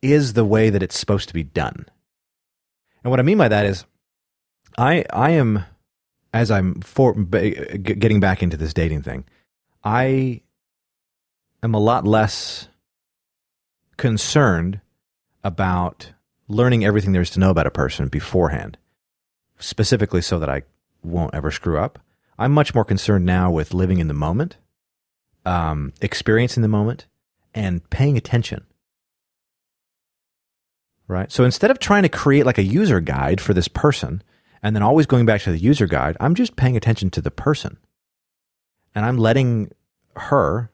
[0.00, 1.86] is the way that it's supposed to be done.
[3.02, 3.84] And what I mean by that is,
[4.78, 5.64] I I am
[6.32, 9.24] as I'm for getting back into this dating thing,
[9.84, 10.40] I
[11.62, 12.68] am a lot less
[13.96, 14.80] concerned
[15.44, 16.12] about
[16.48, 18.78] learning everything there is to know about a person beforehand,
[19.58, 20.62] specifically so that I
[21.02, 21.98] won't ever screw up.
[22.38, 24.56] I'm much more concerned now with living in the moment
[25.44, 27.06] um, experiencing the moment
[27.54, 28.64] and paying attention.
[31.08, 31.30] Right?
[31.30, 34.22] So instead of trying to create like a user guide for this person
[34.62, 37.30] and then always going back to the user guide, I'm just paying attention to the
[37.30, 37.76] person.
[38.94, 39.72] And I'm letting
[40.16, 40.70] her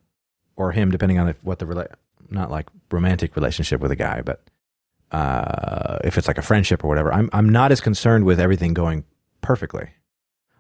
[0.57, 1.95] or him, depending on what the rela-
[2.31, 4.43] not like romantic relationship with a guy, but
[5.13, 8.75] uh, if it's like a friendship or whatever, I'm I'm not as concerned with everything
[8.75, 9.05] going
[9.41, 9.91] perfectly.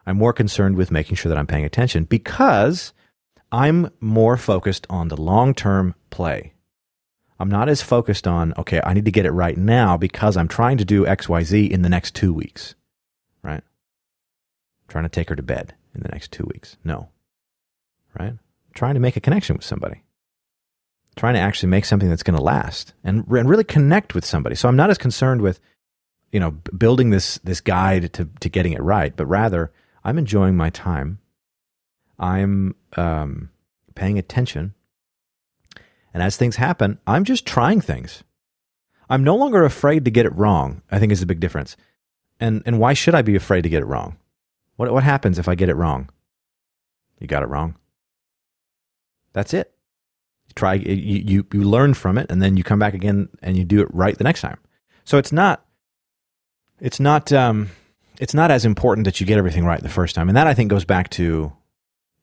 [0.07, 2.93] I'm more concerned with making sure that I'm paying attention because
[3.53, 6.55] I'm more focused on the long term play.
[7.41, 10.49] I'm not as focused on, okay, I need to get it right now because I'm
[10.49, 12.75] trying to do XYZ in the next two weeks,
[13.43, 13.63] right?
[14.89, 16.79] trying to take her to bed in the next two weeks.
[16.83, 17.11] No,
[18.19, 18.33] right?
[18.75, 20.03] trying to make a connection with somebody,
[21.19, 24.55] trying to actually make something that's going to last and, and really connect with somebody.
[24.55, 25.61] So I'm not as concerned with,
[26.33, 29.73] you know, building this, this guide to, to getting it right, but rather
[30.05, 31.19] I'm enjoying my time
[32.19, 33.51] I'm um,
[33.95, 34.75] paying attention.
[36.12, 38.25] And as things happen, I'm just trying things.
[39.09, 41.77] I'm no longer afraid to get it wrong, I think is the big difference.
[42.41, 44.16] And, and why should I be afraid to get it wrong?
[44.77, 46.11] What, what happens if I get it wrong?
[47.19, 47.77] You got it wrong.
[49.33, 49.73] That's it.
[50.59, 53.65] Try, you, you, you learn from it, and then you come back again and you
[53.65, 54.59] do it right the next time.
[55.05, 55.65] So it's not,
[56.81, 57.71] it's not, um,
[58.19, 60.29] it's not as important that you get everything right the first time.
[60.29, 61.53] And that I think goes back to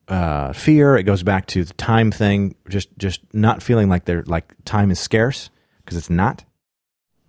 [0.08, 0.98] uh, fear.
[0.98, 2.56] It goes back to the time thing.
[2.70, 5.50] Just just not feeling like they're like time is scarce
[5.84, 6.44] because it's not.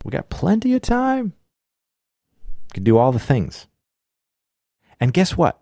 [0.05, 1.33] We got plenty of time.
[2.75, 3.67] Can do all the things.
[5.01, 5.61] And guess what?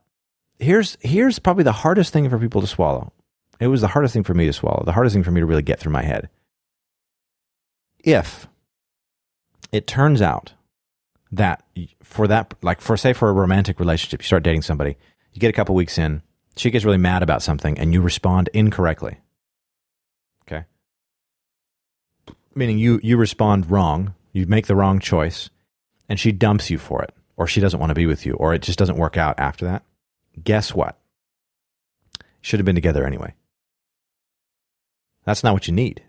[0.59, 3.13] Here's here's probably the hardest thing for people to swallow.
[3.65, 4.83] It was the hardest thing for me to swallow.
[4.85, 6.29] The hardest thing for me to really get through my head.
[7.99, 8.47] If
[9.73, 10.53] it turns out
[11.33, 11.65] that
[12.03, 14.99] for that like for say for a romantic relationship, you start dating somebody,
[15.33, 16.21] you get a couple weeks in,
[16.57, 19.17] she gets really mad about something and you respond incorrectly.
[20.47, 20.67] Okay.
[22.55, 25.49] Meaning you, you respond wrong, you make the wrong choice,
[26.07, 28.53] and she dumps you for it, or she doesn't want to be with you, or
[28.53, 29.85] it just doesn't work out after that.
[30.45, 30.99] Guess what?
[32.43, 33.33] Should have been together anyway.
[35.25, 36.03] That's not what you need.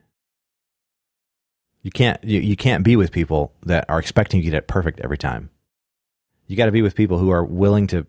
[1.82, 5.00] You can't you, you can't be with people that are expecting you to get perfect
[5.02, 5.50] every time.
[6.48, 8.06] You got to be with people who are willing to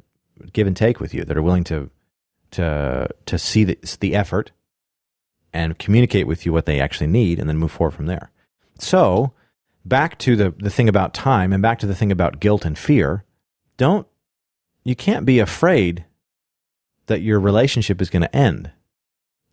[0.52, 1.90] give and take with you, that are willing to
[2.52, 4.52] to to see the, the effort
[5.52, 8.30] and communicate with you what they actually need and then move forward from there.
[8.78, 9.32] So,
[9.84, 12.78] back to the, the thing about time and back to the thing about guilt and
[12.78, 13.24] fear,
[13.76, 14.06] don't
[14.84, 16.04] you can't be afraid
[17.06, 18.70] that your relationship is going to end,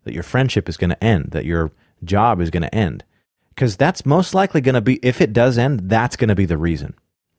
[0.04, 1.72] that your friendship is going to end, that your
[2.04, 3.04] job is going to end.
[3.50, 6.46] Because that's most likely going to be, if it does end, that's going to be
[6.46, 6.94] the reason.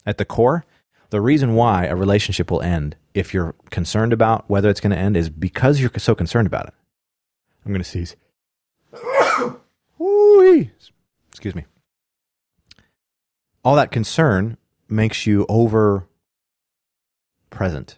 [0.06, 0.66] At the core,
[1.10, 4.98] the reason why a relationship will end if you're concerned about whether it's going to
[4.98, 6.74] end is because you're so concerned about it.
[7.66, 8.16] I'm going to seize.
[11.30, 11.66] Excuse me.
[13.64, 14.58] All that concern
[14.88, 16.08] makes you over
[17.50, 17.98] present.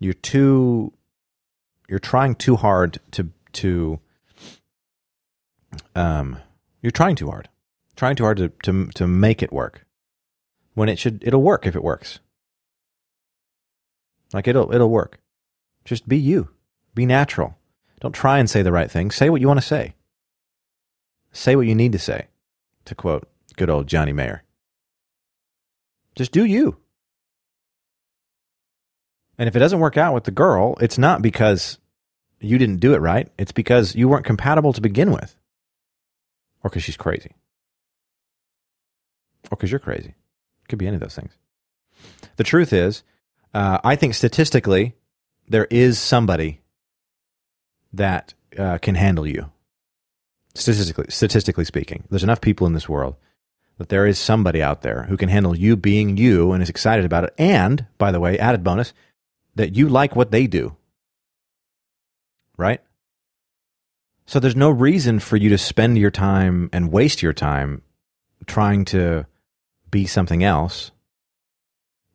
[0.00, 0.92] You're too
[1.92, 4.00] you're trying too hard to to
[5.94, 6.38] um
[6.80, 7.50] you're trying too hard.
[7.96, 9.84] Trying too hard to to to make it work
[10.72, 12.18] when it should it'll work if it works.
[14.32, 15.20] Like it'll it'll work.
[15.84, 16.48] Just be you.
[16.94, 17.58] Be natural.
[18.00, 19.10] Don't try and say the right thing.
[19.10, 19.94] Say what you want to say.
[21.30, 22.28] Say what you need to say.
[22.86, 23.28] To quote
[23.58, 24.44] good old Johnny Mayer.
[26.16, 26.78] Just do you.
[29.36, 31.78] And if it doesn't work out with the girl, it's not because
[32.44, 33.28] you didn't do it right.
[33.38, 35.36] It's because you weren't compatible to begin with.
[36.62, 37.32] Or because she's crazy.
[39.50, 40.10] Or because you're crazy.
[40.10, 41.32] It Could be any of those things.
[42.36, 43.02] The truth is,
[43.54, 44.94] uh, I think statistically,
[45.48, 46.60] there is somebody
[47.92, 49.50] that uh, can handle you.
[50.54, 53.16] Statistically, statistically speaking, there's enough people in this world
[53.78, 57.04] that there is somebody out there who can handle you being you and is excited
[57.04, 57.34] about it.
[57.38, 58.92] And by the way, added bonus,
[59.54, 60.76] that you like what they do.
[62.62, 62.80] Right?
[64.24, 67.82] So there's no reason for you to spend your time and waste your time
[68.46, 69.26] trying to
[69.90, 70.92] be something else,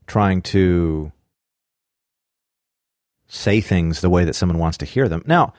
[0.07, 1.11] trying to
[3.27, 5.21] say things the way that someone wants to hear them.
[5.25, 5.53] Now,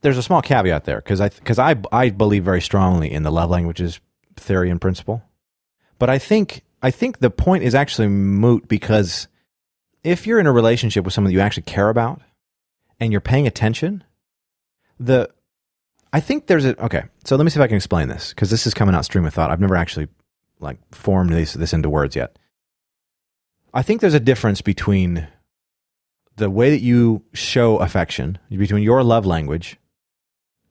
[0.00, 3.30] there's a small caveat there because I because I I believe very strongly in the
[3.30, 4.00] love languages
[4.36, 5.22] theory and principle,
[5.98, 9.28] but I think I think the point is actually moot because
[10.02, 12.20] if you're in a relationship with someone that you actually care about
[13.00, 14.04] and you're paying attention,
[14.98, 15.28] the
[16.12, 17.04] I think there's a okay.
[17.24, 19.24] So let me see if I can explain this because this is coming out stream
[19.24, 19.50] of thought.
[19.50, 20.08] I've never actually
[20.60, 22.38] like formed this this into words yet.
[23.74, 25.26] I think there's a difference between
[26.36, 29.78] the way that you show affection between your love language,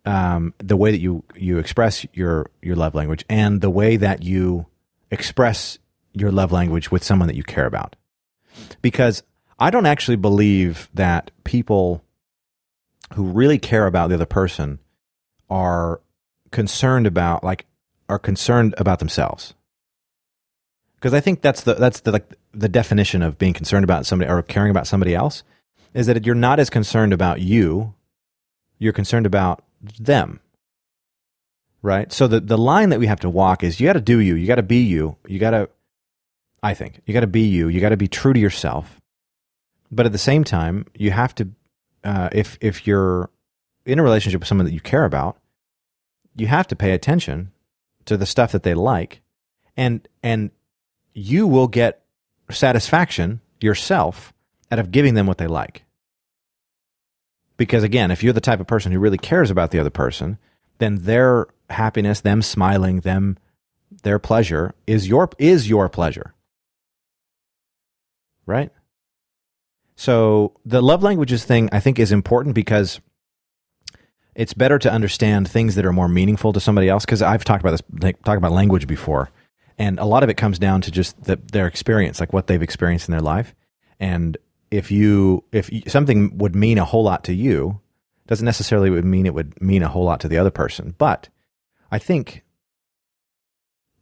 [0.06, 4.24] um, the way that you you express your your love language, and the way that
[4.24, 4.68] you
[5.10, 5.80] express
[6.14, 7.96] your love language with someone that you care about.
[8.82, 9.24] Because
[9.60, 12.04] I don't actually believe that people
[13.14, 14.80] who really care about the other person
[15.50, 16.02] are
[16.52, 17.66] concerned about like
[18.10, 19.54] are concerned about themselves
[21.02, 24.30] because I think that's the that's the like the definition of being concerned about somebody
[24.30, 25.44] or caring about somebody else
[25.94, 27.96] is that you're not as concerned about you,
[28.78, 29.64] you're concerned about
[30.00, 30.40] them.
[31.82, 32.14] Right?
[32.14, 34.36] So the the line that we have to walk is you got to do you,
[34.36, 35.70] you got to be you, you got to
[36.62, 39.02] I think you got to be you, you got to be true to yourself.
[39.92, 41.50] But at the same time, you have to
[42.04, 43.30] uh, if if you're
[43.86, 45.38] in a relationship with someone that you care about,
[46.36, 47.52] you have to pay attention
[48.06, 49.22] to the stuff that they like
[49.78, 50.52] and and
[51.14, 52.02] you will get
[52.50, 54.34] satisfaction yourself
[54.72, 55.84] out of giving them what they like.
[57.58, 60.38] Because again, if you're the type of person who really cares about the other person,
[60.80, 63.38] then their happiness, them smiling, them
[64.04, 66.34] their pleasure is your is your pleasure.
[68.46, 68.72] Right?
[70.02, 73.00] So the love languages thing I think is important because
[74.34, 77.62] it's better to understand things that are more meaningful to somebody else because I've talked
[77.62, 79.30] about this like, talked about language before.
[79.78, 82.64] And a lot of it comes down to just the, their experience like what they've
[82.64, 83.54] experienced in their life.
[84.00, 84.40] And
[84.72, 87.80] if you if you, something would mean a whole lot to you
[88.26, 90.96] doesn't necessarily would mean it would mean a whole lot to the other person.
[90.98, 91.30] But
[91.92, 92.44] i think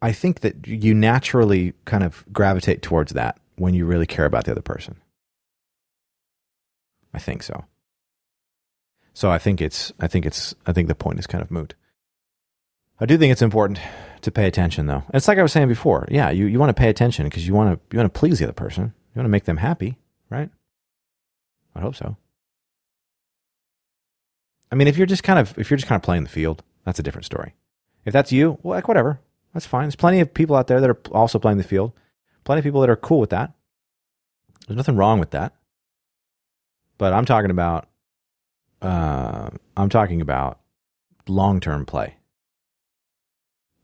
[0.02, 4.46] i think that you naturally kind of gravitate towards that when you really care about
[4.46, 4.96] the other person
[7.14, 7.66] i think so
[9.14, 11.76] so i think it's i think it's i think the point is kind of moot
[13.00, 13.80] i do think it's important
[14.22, 15.04] to pay attention though.
[15.14, 16.08] It's like I was saying before.
[16.10, 18.40] Yeah, you, you want to pay attention because you want to you want to please
[18.40, 18.86] the other person.
[18.86, 19.98] You want to make them happy,
[20.30, 20.50] right?
[21.76, 22.18] I hope so.
[24.72, 26.64] I mean, if you're just kind of if you're just kind of playing the field,
[26.86, 27.56] that's a different story.
[28.06, 29.20] If that's you, well, like whatever,
[29.54, 29.84] that's fine.
[29.84, 31.94] There's plenty of people out there that are also playing the field.
[32.44, 33.54] Plenty of people that are cool with that.
[34.68, 35.54] There's nothing wrong with that.
[37.00, 37.88] But I'm talking about,
[38.84, 40.60] uh, I'm talking about
[41.28, 42.18] long term play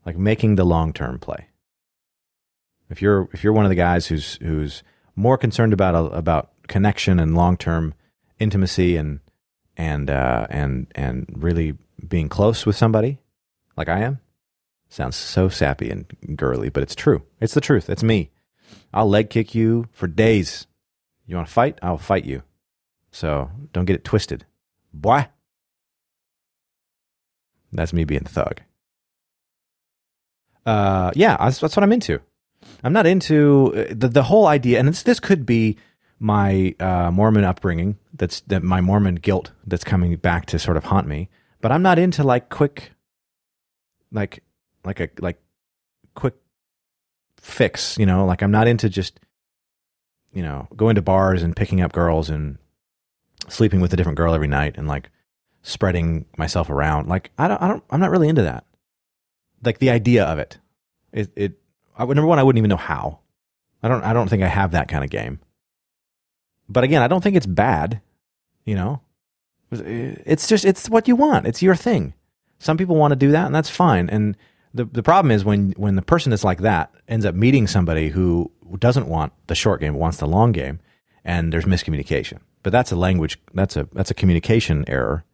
[0.06, 1.48] like making the long term play.
[2.88, 4.84] If you're if you're one of the guys who's who's
[5.16, 7.92] more concerned about about connection and long term
[8.38, 9.18] intimacy and
[9.76, 11.74] and uh, and and really
[12.06, 13.18] being close with somebody,
[13.76, 14.20] like I am,
[14.88, 16.06] sounds so sappy and
[16.36, 17.24] girly, but it's true.
[17.40, 17.90] It's the truth.
[17.90, 18.30] It's me.
[18.94, 20.68] I'll leg kick you for days.
[21.26, 21.78] You want to fight?
[21.82, 22.42] I'll fight you.
[23.16, 24.44] So don't get it twisted,
[24.92, 25.28] boy.
[27.72, 28.60] That's me being thug
[30.66, 32.20] uh, yeah, that's, that's what I'm into.
[32.82, 35.76] I'm not into uh, the the whole idea, and this this could be
[36.18, 37.96] my uh, Mormon upbringing.
[38.12, 41.28] That's that my Mormon guilt that's coming back to sort of haunt me.
[41.60, 42.92] But I'm not into like quick,
[44.10, 44.42] like
[44.84, 45.40] like a like
[46.14, 46.34] quick
[47.40, 47.96] fix.
[47.98, 49.20] You know, like I'm not into just
[50.32, 52.58] you know going to bars and picking up girls and
[53.48, 55.10] sleeping with a different girl every night and like
[55.62, 57.08] spreading myself around.
[57.08, 58.64] Like I don't I don't I'm not really into that
[59.66, 60.58] like the idea of it.
[61.12, 61.52] It, it
[61.96, 63.20] I, number one, I wouldn't even know how.
[63.82, 65.40] I don't, I don't think I have that kind of game.
[66.68, 68.00] But again, I don't think it's bad.
[68.64, 69.00] You know,
[69.70, 71.46] it's just, it's what you want.
[71.46, 72.14] It's your thing.
[72.58, 74.08] Some people want to do that and that's fine.
[74.10, 74.36] And
[74.74, 78.08] the, the problem is when, when the person that's like that ends up meeting somebody
[78.08, 80.80] who doesn't want the short game, wants the long game,
[81.24, 82.40] and there's miscommunication.
[82.66, 85.24] But that's a language, that's a, that's a communication error,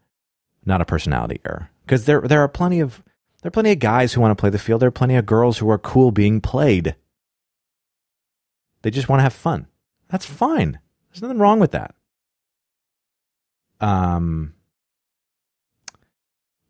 [0.66, 1.70] not a personality error.
[1.80, 3.03] Because there, there are plenty of,
[3.41, 4.83] there are plenty of guys who want to play the field.
[4.83, 6.95] There are plenty of girls who are cool being played.
[8.83, 9.66] They just want to have fun.
[10.11, 10.78] That's fine.
[11.09, 11.95] There's nothing wrong with that.
[13.80, 14.53] Um.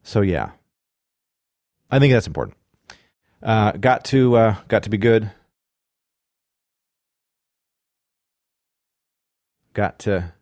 [0.04, 0.52] So yeah,
[1.90, 2.56] I think that's important.
[3.42, 5.28] Uh, got to uh, got to be good.
[9.74, 10.32] Got to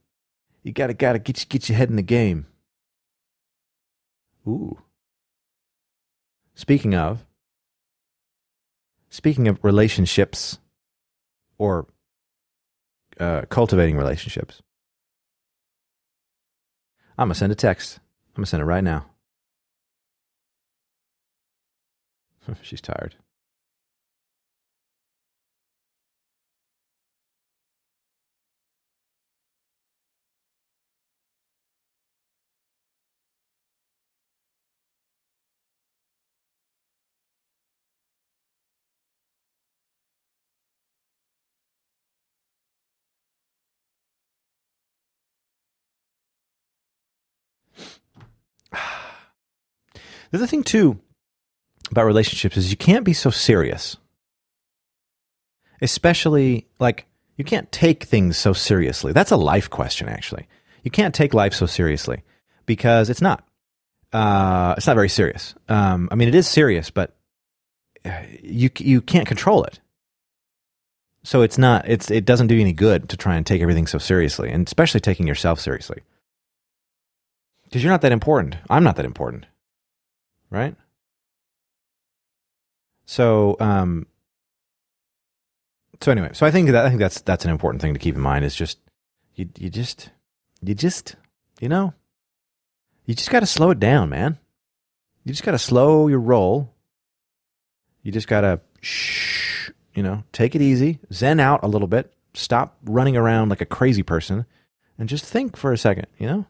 [0.63, 2.47] you got to got to get get your head in the game.
[4.47, 4.79] Ooh.
[6.55, 7.25] Speaking of,
[9.09, 10.59] speaking of relationships
[11.59, 11.87] or
[13.19, 14.63] uh, cultivating relationships,
[17.17, 17.99] I'm to send a text.
[18.37, 19.07] I'm to send it right now.
[22.63, 23.15] She's tired.
[50.31, 51.01] The other thing too
[51.91, 53.97] about relationships is you can't be so serious.
[55.83, 57.07] Especially like
[57.37, 59.13] you can't take things so seriously.
[59.13, 60.47] That's a life question actually.
[60.83, 62.23] You can't take life so seriously
[62.67, 63.47] because it's not.
[64.13, 65.55] Uh, it's not very serious.
[65.69, 67.17] Um, I mean, it is serious, but
[68.05, 69.81] uh, you you can't control it.
[71.23, 71.89] So it's not.
[71.89, 74.67] It's it doesn't do you any good to try and take everything so seriously, and
[74.67, 76.03] especially taking yourself seriously,
[77.65, 78.57] because you're not that important.
[78.69, 79.47] I'm not that important,
[80.51, 80.75] right?
[83.07, 84.07] So, um,
[86.01, 88.15] so anyway, so I think that I think that's that's an important thing to keep
[88.15, 88.45] in mind.
[88.45, 88.79] Is just
[89.35, 90.11] you you just
[90.63, 91.17] you just
[91.61, 91.95] you know
[93.05, 94.39] you just got to slow it down, man.
[95.25, 96.73] You just got to slow your roll.
[98.03, 102.15] You just got to shh, you know, take it easy, zen out a little bit,
[102.33, 104.47] stop running around like a crazy person,
[104.99, 106.07] and just think for a second.
[106.19, 106.47] You know,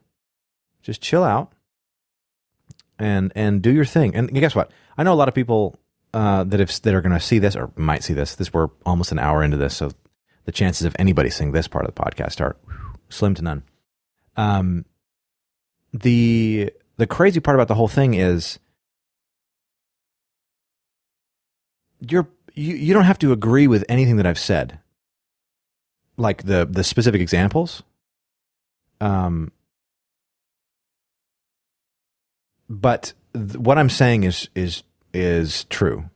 [0.82, 1.52] just chill out
[3.00, 4.14] and and do your thing.
[4.14, 4.70] And guess what?
[4.96, 5.76] I know a lot of people
[6.14, 8.36] uh, that if that are going to see this or might see this.
[8.36, 9.90] This we're almost an hour into this, so
[10.44, 13.62] the chances of anybody seeing this part of the podcast are whew, slim to none.
[14.36, 14.84] Um,
[15.92, 18.58] the the crazy part about the whole thing is
[22.00, 24.78] you're you, you don't have to agree with anything that I've said.
[26.16, 27.82] Like the the specific examples.
[29.00, 29.52] Um
[32.70, 36.08] but th- what I'm saying is is is true.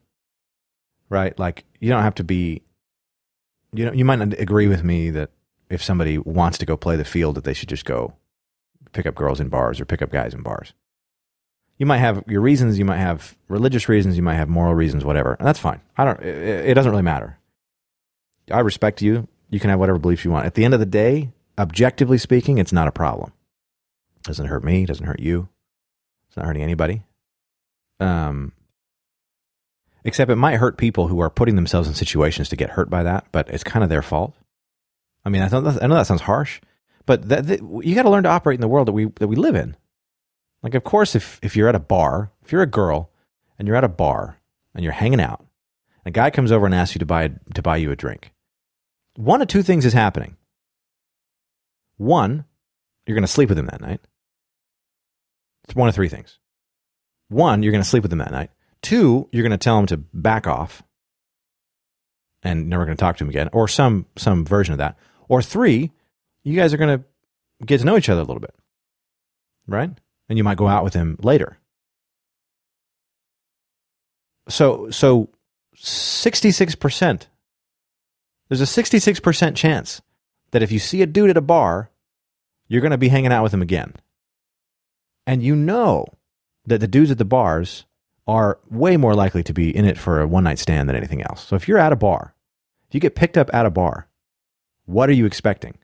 [1.10, 1.38] Right?
[1.38, 2.62] Like you don't have to be
[3.74, 5.30] you know you might not agree with me that
[5.68, 8.14] if somebody wants to go play the field that they should just go
[8.92, 10.72] pick up girls in bars or pick up guys in bars.
[11.76, 15.04] You might have your reasons, you might have religious reasons, you might have moral reasons,
[15.04, 15.34] whatever.
[15.34, 15.80] And that's fine.
[15.98, 17.36] I don't it, it doesn't really matter.
[18.50, 19.26] I respect you.
[19.50, 20.46] You can have whatever beliefs you want.
[20.46, 23.32] At the end of the day, objectively speaking, it's not a problem.
[24.22, 25.48] Doesn't hurt me, doesn't hurt you.
[26.34, 27.04] It's not hurting anybody.
[28.00, 28.52] Um
[30.02, 33.04] except it might hurt people who are putting themselves in situations to get hurt by
[33.04, 34.34] that, but it's kind of their fault.
[35.24, 35.48] I mean, I, I
[35.86, 36.60] know that sounds harsh,
[37.06, 39.28] but that, that, you got to learn to operate in the world that we that
[39.28, 39.76] we live in.
[40.60, 43.12] Like, of course, if if you're at a bar, if you're a girl
[43.56, 44.38] and you're at a bar
[44.74, 45.46] and you're hanging out,
[46.04, 48.32] a guy comes over and asks you to buy to buy you a drink.
[49.14, 50.36] One of two things is happening.
[51.96, 52.44] One,
[53.06, 54.00] you're going to sleep with him that night.
[55.64, 56.38] It's one of three things.
[57.28, 58.50] One, you're going to sleep with him that night.
[58.82, 60.82] Two, you're going to tell him to back off
[62.42, 64.98] and never going to talk to him again, or some some version of that.
[65.28, 65.90] Or three,
[66.42, 67.04] you guys are going to
[67.64, 68.54] get to know each other a little bit,
[69.66, 69.90] right?
[70.28, 71.58] And you might go out with him later.
[74.48, 75.30] So, so
[75.76, 77.26] 66%,
[78.48, 80.02] there's a 66% chance
[80.50, 81.90] that if you see a dude at a bar,
[82.68, 83.94] you're going to be hanging out with him again.
[85.26, 86.06] And you know
[86.66, 87.84] that the dudes at the bars
[88.26, 91.22] are way more likely to be in it for a one night stand than anything
[91.22, 91.46] else.
[91.46, 92.34] So if you're at a bar,
[92.88, 94.08] if you get picked up at a bar,
[94.86, 95.78] what are you expecting?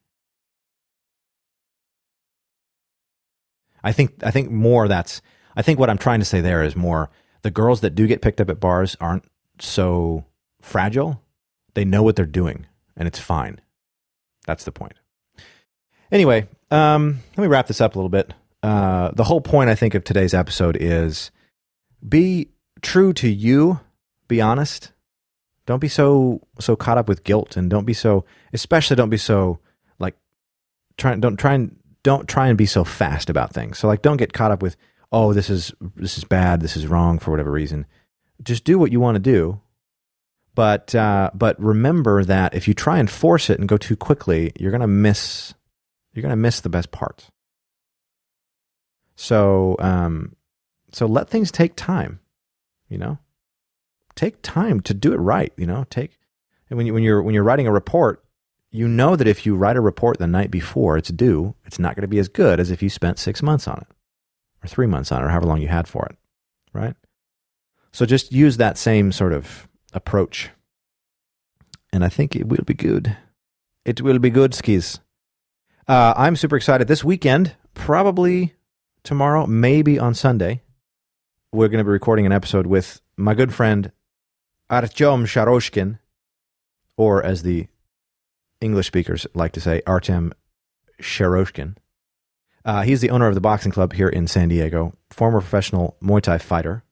[3.82, 5.22] I think I think more that's
[5.56, 7.10] I think what I'm trying to say there is more
[7.42, 9.24] the girls that do get picked up at bars aren't
[9.58, 10.26] so
[10.60, 11.22] fragile.
[11.74, 12.66] They know what they're doing
[12.96, 13.60] and it's fine.
[14.46, 14.94] That's the point.
[16.12, 18.34] Anyway, um, let me wrap this up a little bit.
[18.62, 21.30] Uh, the whole point I think of today's episode is
[22.06, 22.50] be
[22.82, 23.80] true to you,
[24.28, 24.92] be honest.
[25.66, 29.16] Don't be so so caught up with guilt and don't be so especially don't be
[29.16, 29.60] so
[29.98, 30.16] like
[30.96, 33.78] try don't try and don't try and be so fast about things.
[33.78, 34.76] So like don't get caught up with
[35.12, 37.86] oh this is this is bad, this is wrong for whatever reason.
[38.42, 39.60] Just do what you want to do.
[40.54, 44.52] But uh, but remember that if you try and force it and go too quickly,
[44.58, 45.54] you're gonna miss
[46.12, 47.30] you're gonna miss the best parts.
[49.20, 50.34] So um,
[50.92, 52.20] so let things take time.
[52.88, 53.18] You know,
[54.14, 55.52] take time to do it right.
[55.58, 56.16] You know, take
[56.70, 58.24] and when you when you're when you're writing a report,
[58.70, 61.96] you know that if you write a report the night before it's due, it's not
[61.96, 63.94] going to be as good as if you spent six months on it
[64.64, 66.16] or three months on it or however long you had for it.
[66.72, 66.94] Right?
[67.92, 70.48] So just use that same sort of approach.
[71.92, 73.18] And I think it will be good.
[73.84, 74.98] It will be good, skis.
[75.86, 76.88] Uh, I'm super excited.
[76.88, 78.54] This weekend, probably
[79.02, 80.62] tomorrow, maybe on Sunday,
[81.52, 83.92] we're going to be recording an episode with my good friend
[84.70, 85.98] Artyom Sharoshkin,
[86.96, 87.66] or as the
[88.60, 90.32] English speakers like to say, Artem
[91.00, 91.76] Sharoshkin.
[92.64, 96.20] Uh, he's the owner of the boxing club here in San Diego, former professional Muay
[96.20, 96.84] Thai fighter.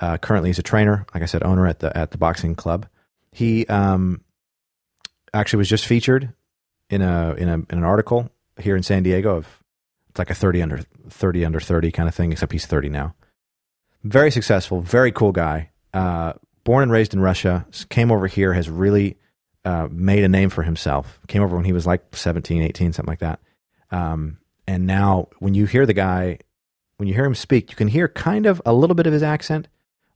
[0.00, 2.86] Uh, currently, he's a trainer, like I said, owner at the at the boxing club.
[3.32, 4.22] He um,
[5.32, 6.32] actually was just featured
[6.88, 9.59] in a in a in an article here in San Diego of
[10.10, 13.14] it's like a thirty under thirty under thirty kind of thing, except he's thirty now.
[14.04, 15.70] very successful, very cool guy.
[15.94, 16.34] Uh,
[16.64, 19.16] born and raised in Russia, came over here, has really
[19.64, 21.18] uh, made a name for himself.
[21.26, 23.40] Came over when he was like 17, 18, something like that.
[23.90, 26.38] Um, and now, when you hear the guy,
[26.96, 29.22] when you hear him speak, you can hear kind of a little bit of his
[29.22, 29.68] accent,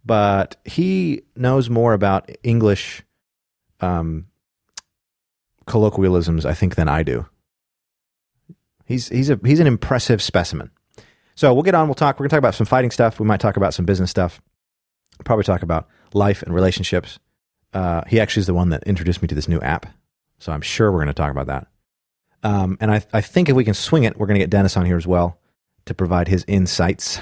[0.04, 3.02] but he knows more about English
[3.80, 4.26] um,
[5.66, 7.26] colloquialisms, I think, than I do.
[8.84, 10.70] He's he's a he's an impressive specimen.
[11.34, 11.88] So we'll get on.
[11.88, 12.18] We'll talk.
[12.18, 13.18] We're gonna talk about some fighting stuff.
[13.18, 14.40] We might talk about some business stuff.
[15.24, 17.18] Probably talk about life and relationships.
[17.72, 19.86] Uh, he actually is the one that introduced me to this new app,
[20.38, 21.66] so I'm sure we're to talk about that.
[22.44, 24.84] Um, and I, I think if we can swing it, we're to get Dennis on
[24.84, 25.40] here as well
[25.86, 27.20] to provide his insights,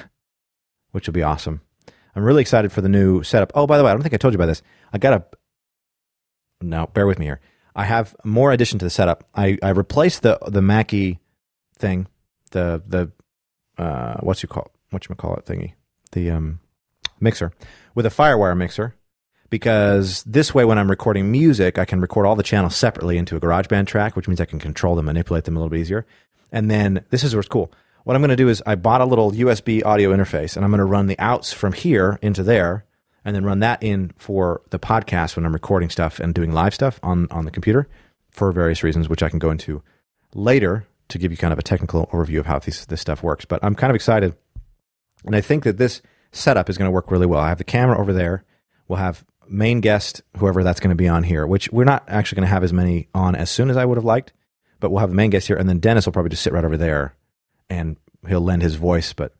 [0.91, 1.61] which will be awesome.
[2.15, 3.53] I'm really excited for the new setup.
[3.55, 4.63] Oh, by the way, I don't think I told you about this.
[4.93, 5.25] I got a.
[6.61, 7.41] No, bear with me here.
[7.75, 9.25] I have more addition to the setup.
[9.35, 11.21] I, I replaced the the Mackie
[11.83, 12.07] thing,
[12.53, 13.13] the the
[13.83, 15.75] uh, what's you call what you call it thingy,
[16.13, 16.61] the um,
[17.21, 17.53] mixer,
[17.95, 18.95] with a FireWire mixer,
[19.51, 23.37] because this way when I'm recording music, I can record all the channels separately into
[23.37, 26.07] a GarageBand track, which means I can control them, manipulate them a little bit easier.
[26.51, 27.73] And then this is what's cool.
[28.05, 30.71] What I'm going to do is I bought a little USB audio interface, and I'm
[30.71, 32.85] going to run the outs from here into there,
[33.25, 36.75] and then run that in for the podcast when I'm recording stuff and doing live
[36.75, 37.89] stuff on on the computer
[38.31, 39.83] for various reasons, which I can go into
[40.35, 43.45] later to give you kind of a technical overview of how this, this stuff works.
[43.45, 44.37] But I'm kind of excited.
[45.25, 46.03] And I think that this
[46.33, 47.41] setup is going to work really well.
[47.41, 48.45] I have the camera over there.
[48.89, 52.37] We'll have main guest, whoever that's going to be on here, which we're not actually
[52.37, 54.33] going to have as many on as soon as I would have liked,
[54.81, 55.57] but we'll have the main guest here.
[55.57, 57.15] And then Dennis will probably just sit right over there
[57.69, 57.97] and
[58.27, 59.35] he'll lend his voice, but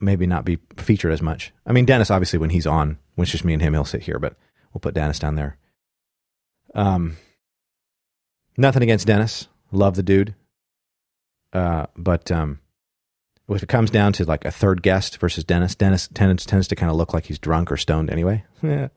[0.00, 1.52] maybe not be featured as much.
[1.66, 4.02] I mean, Dennis, obviously, when he's on, when it's just me and him, he'll sit
[4.02, 4.36] here, but
[4.72, 5.56] we'll put Dennis down there.
[6.74, 7.16] Um,
[8.56, 9.48] nothing against Dennis.
[9.72, 10.34] Love the dude.
[11.52, 12.60] Uh, but um,
[13.48, 16.76] if it comes down to like a third guest versus Dennis, Dennis tends tends to
[16.76, 18.44] kind of look like he's drunk or stoned anyway.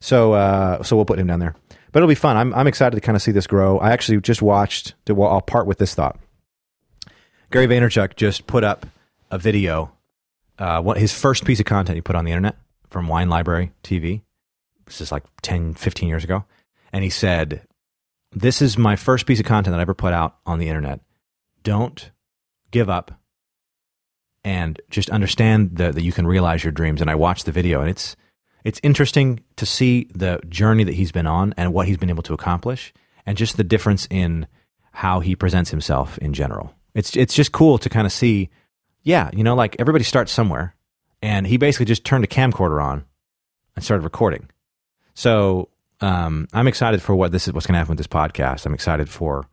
[0.00, 1.54] So uh, so we'll put him down there.
[1.90, 2.36] But it'll be fun.
[2.36, 3.78] I'm I'm excited to kind of see this grow.
[3.78, 4.94] I actually just watched.
[5.08, 6.18] Well, I'll part with this thought.
[7.50, 8.84] Gary Vaynerchuk just put up
[9.30, 9.92] a video.
[10.58, 12.56] Uh, what his first piece of content he put on the internet
[12.90, 14.20] from Wine Library TV.
[14.84, 16.44] This is like 10, 15 years ago.
[16.92, 17.62] And he said,
[18.34, 21.00] This is my first piece of content that I ever put out on the internet.
[21.62, 22.10] Don't
[22.70, 23.12] give up
[24.44, 27.00] and just understand that, that you can realize your dreams.
[27.00, 28.16] And I watched the video and it's,
[28.64, 32.24] it's interesting to see the journey that he's been on and what he's been able
[32.24, 32.92] to accomplish
[33.24, 34.46] and just the difference in
[34.92, 36.74] how he presents himself in general.
[36.94, 38.50] It's, it's just cool to kind of see,
[39.02, 40.74] yeah, you know, like everybody starts somewhere
[41.22, 43.04] and he basically just turned a camcorder on
[43.76, 44.50] and started recording.
[45.14, 45.68] So
[46.00, 48.66] um, I'm excited for what this is, what's going to happen with this podcast.
[48.66, 49.46] I'm excited for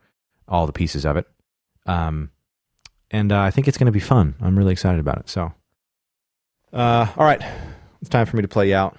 [0.48, 1.28] all the pieces of it.
[1.86, 2.32] Um,
[3.10, 4.36] and uh, I think it's going to be fun.
[4.42, 5.30] I'm really excited about it.
[5.30, 5.54] So,
[6.74, 7.42] uh, all right,
[8.02, 8.98] it's time for me to play out.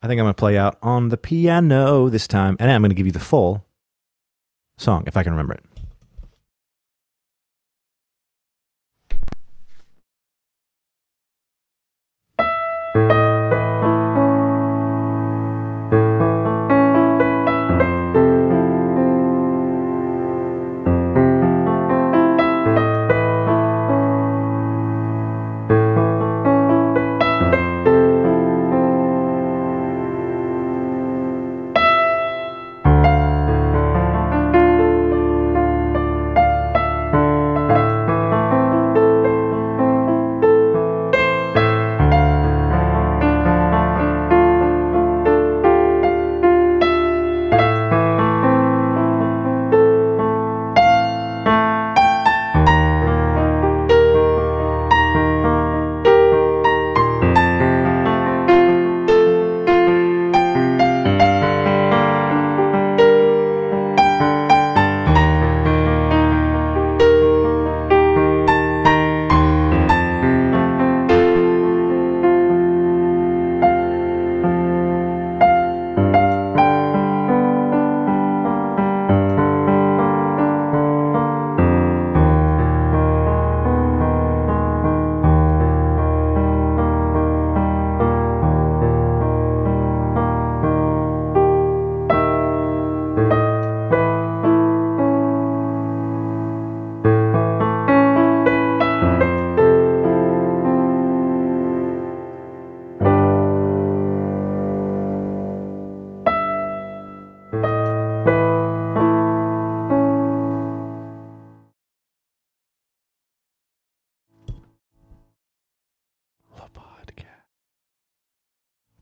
[0.00, 2.90] I think I'm going to play out on the piano this time, and I'm going
[2.90, 3.66] to give you the full
[4.76, 5.64] song if I can remember it.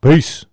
[0.07, 0.45] Peace.